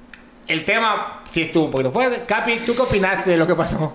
[0.49, 2.25] el tema sí estuvo un poquito fuerte.
[2.27, 3.93] Capi, ¿tú qué opinaste de lo que pasó?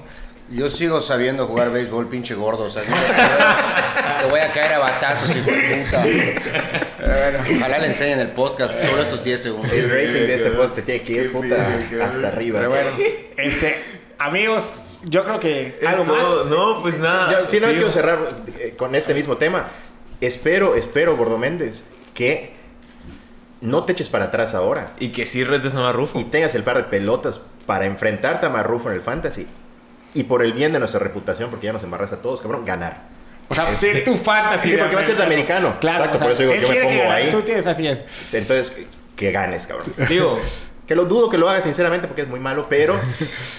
[0.52, 2.64] Yo sigo sabiendo jugar béisbol, pinche gordo.
[2.64, 6.04] O sea, sí, te voy a caer a batazos, hijo de puta.
[7.56, 9.72] Ojalá le enseñen el podcast solo estos 10 segundos.
[9.72, 11.56] el rating de este podcast se tiene que ir puta
[12.04, 12.90] hasta arriba Pero bueno,
[13.38, 13.78] este,
[14.18, 14.64] amigos,
[15.04, 16.46] yo creo que Es algo todo.
[16.46, 16.52] más.
[16.52, 17.46] No, pues nada.
[17.48, 18.20] Sí, nada más quiero cerrar
[18.60, 19.68] eh, con este mismo tema.
[20.20, 22.54] Espero, espero, Gordo Méndez, que
[23.62, 26.20] no te eches para atrás ahora Y que sí retes a Marrufo.
[26.20, 29.48] y tengas el par de pelotas para enfrentarte a Marrufo en el Fantasy.
[30.14, 33.04] Y por el bien de nuestra reputación, porque ya nos embarras a todos, cabrón, ganar.
[33.48, 34.70] O sea, ser tu fantasy.
[34.72, 35.76] Sí, porque va a ser de americano.
[35.80, 37.32] Claro, Exacto, o sea, por eso digo, yo me que pongo ahí.
[37.32, 38.34] Tú tienes así es.
[38.34, 39.92] Entonces, que, que ganes, cabrón.
[40.08, 40.40] Digo,
[40.90, 43.00] Que lo dudo que lo hagas sinceramente porque es muy malo, pero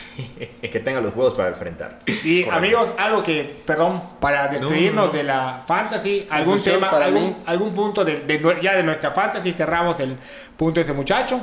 [0.60, 2.00] que tenga los huevos para enfrentar.
[2.24, 5.16] Y amigos, algo que, perdón, para despedirnos no, no.
[5.16, 7.36] de la fantasy, algún tema, para algún, mí.
[7.46, 10.18] algún punto de, de ya de nuestra fantasy, cerramos el
[10.56, 11.40] punto de ese muchacho.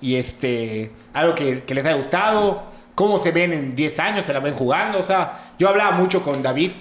[0.00, 2.64] Y este, algo que, que les haya gustado,
[2.96, 4.98] cómo se ven en 10 años, se la ven jugando.
[4.98, 6.72] O sea, yo hablaba mucho con David.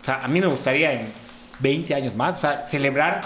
[0.00, 1.12] O sea, a mí me gustaría en
[1.58, 3.20] 20 años más, o sea, celebrar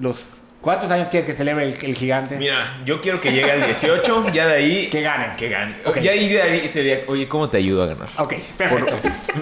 [0.00, 0.24] los.
[0.62, 2.36] ¿Cuántos años quieres que celebre el, el gigante?
[2.36, 4.28] mira, yo quiero que llegue al 18.
[4.32, 4.88] Ya de ahí.
[4.88, 5.34] Que gane.
[5.36, 5.76] Que gane.
[6.00, 7.00] Ya ahí de ahí sería.
[7.08, 8.08] Oye, ¿cómo te ayudo a ganar?
[8.16, 8.94] Ok, perfecto.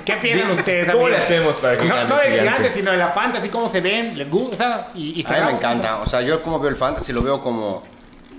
[0.04, 0.86] ¿Qué piensan ustedes?
[0.86, 1.10] ¿Cómo amigos?
[1.10, 2.58] le hacemos para que no, gane no el del gigante?
[2.58, 5.52] gigante, sino de la fantasy, cómo se ven, les gusta y, y A mí me
[5.52, 5.98] encanta.
[5.98, 7.82] O sea, yo como veo el fantasy lo veo como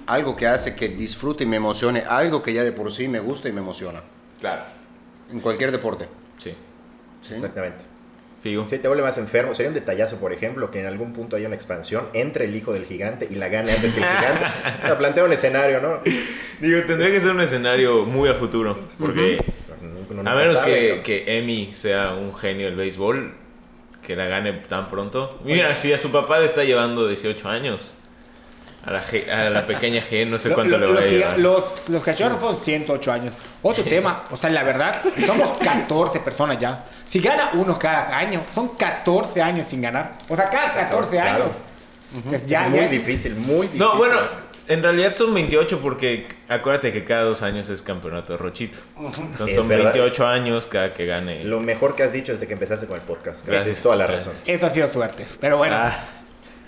[0.07, 2.03] algo que hace que disfrute y me emocione.
[2.07, 4.01] Algo que ya de por sí me gusta y me emociona.
[4.39, 4.63] Claro.
[5.29, 6.07] En cualquier deporte.
[6.39, 6.55] Sí.
[7.21, 7.35] ¿sí?
[7.35, 7.90] Exactamente.
[8.41, 8.67] Figo.
[8.67, 11.45] Si te vuelve más enfermo, sería un detallazo, por ejemplo, que en algún punto haya
[11.45, 14.45] una expansión entre el hijo del gigante y la gane antes que el gigante.
[14.91, 15.99] O plantea un escenario, ¿no?
[16.59, 18.77] Digo, tendría que ser un escenario muy a futuro.
[18.97, 19.37] Porque
[20.25, 23.31] a menos sabe, que, que Emi sea un genio del béisbol,
[24.05, 25.39] que la gane tan pronto.
[25.43, 27.93] Mira, si a su papá le está llevando 18 años.
[28.83, 31.39] A la, G- a la pequeña G, no sé cuánto lo- le va a llevar.
[31.39, 33.33] los, los cachorros son 108 años.
[33.61, 36.85] Otro tema, o sea, la verdad, somos 14 personas ya.
[37.05, 40.13] Si gana uno cada año, son 14 años sin ganar.
[40.27, 41.43] O sea, cada 14 Claro.
[41.43, 41.55] años.
[42.15, 43.79] Entonces, Es muy ya- difícil, muy difícil.
[43.79, 44.17] No, bueno,
[44.67, 48.79] en realidad son 28 porque acuérdate que cada dos años es campeonato de Rochito.
[48.97, 49.93] Entonces Es son verdad.
[49.93, 51.43] 28 años cada que gane.
[51.43, 53.45] Lo mejor que has dicho desde que empezaste con el podcast.
[53.45, 54.27] Gracias, Tienes toda la gracias.
[54.39, 54.43] razón.
[54.55, 55.27] Eso ha sido suerte.
[55.39, 55.99] Pero bueno, Ah,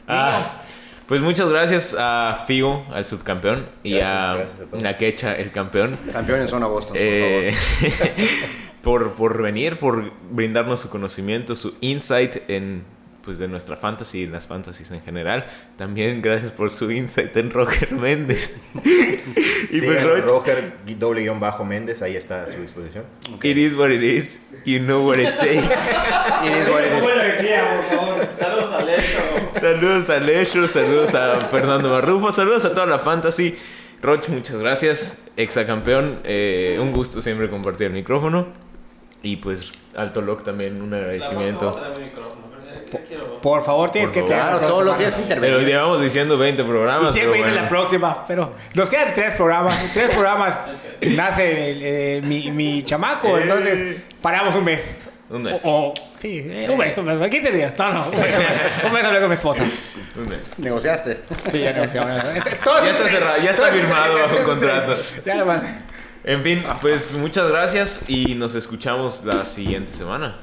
[0.07, 0.59] ah.
[1.07, 4.83] Pues muchas gracias a Figo, al subcampeón, y Gracias, a gracias a todos.
[4.83, 5.97] Nakecha, el campeón.
[6.11, 7.93] Campeón en zona Boston, por Eh, favor.
[8.81, 12.83] por, por venir, por brindarnos su conocimiento, su insight en
[13.23, 15.45] pues de nuestra fantasy y las fantasies en general.
[15.77, 18.59] También gracias por su insight en Roger Méndez.
[18.83, 23.05] y Sí, pues Roch, Roger doble guion bajo Méndez, ahí está a su disposición.
[23.41, 24.41] it is what it is.
[24.65, 25.61] You know what it takes.
[26.43, 26.99] It is what it is.
[27.01, 28.27] por favor.
[28.37, 29.19] Saludos a Lecho.
[29.63, 33.57] Saludos a Lesho, saludos a Fernando Marrufo, saludos a toda la fantasy.
[34.01, 35.19] Roch, muchas gracias.
[35.37, 38.47] Exacampeón, eh, un gusto siempre compartir el micrófono.
[39.21, 41.79] Y pues Alto Lock también un agradecimiento.
[42.91, 44.49] pero Por favor, tienes Por que favor.
[44.59, 45.67] Claro, todo lo tienes que Pero intervenir.
[45.69, 47.09] llevamos diciendo 20 programas.
[47.11, 47.61] Y siempre pero viene bueno.
[47.63, 49.81] la próxima, pero nos quedan tres programas.
[49.81, 50.55] En tres programas
[51.15, 53.43] nace el, eh, mi, mi chamaco, Eh.
[53.43, 54.81] entonces paramos un mes.
[55.33, 55.61] Un mes.
[55.63, 57.29] O, o- sí, eh, un mes, un mes.
[57.29, 57.73] 15 días.
[57.77, 58.35] No, no, un mes,
[58.85, 59.63] un mes hablé con mi esposa.
[60.15, 60.59] Un mes.
[60.59, 61.21] Negociaste.
[61.51, 64.95] Sí, ya no, Ya está cerrado, ya está firmado bajo contrato.
[65.25, 65.69] Ya lo mandé.
[66.23, 70.37] En fin, pues muchas gracias y nos escuchamos la siguiente semana.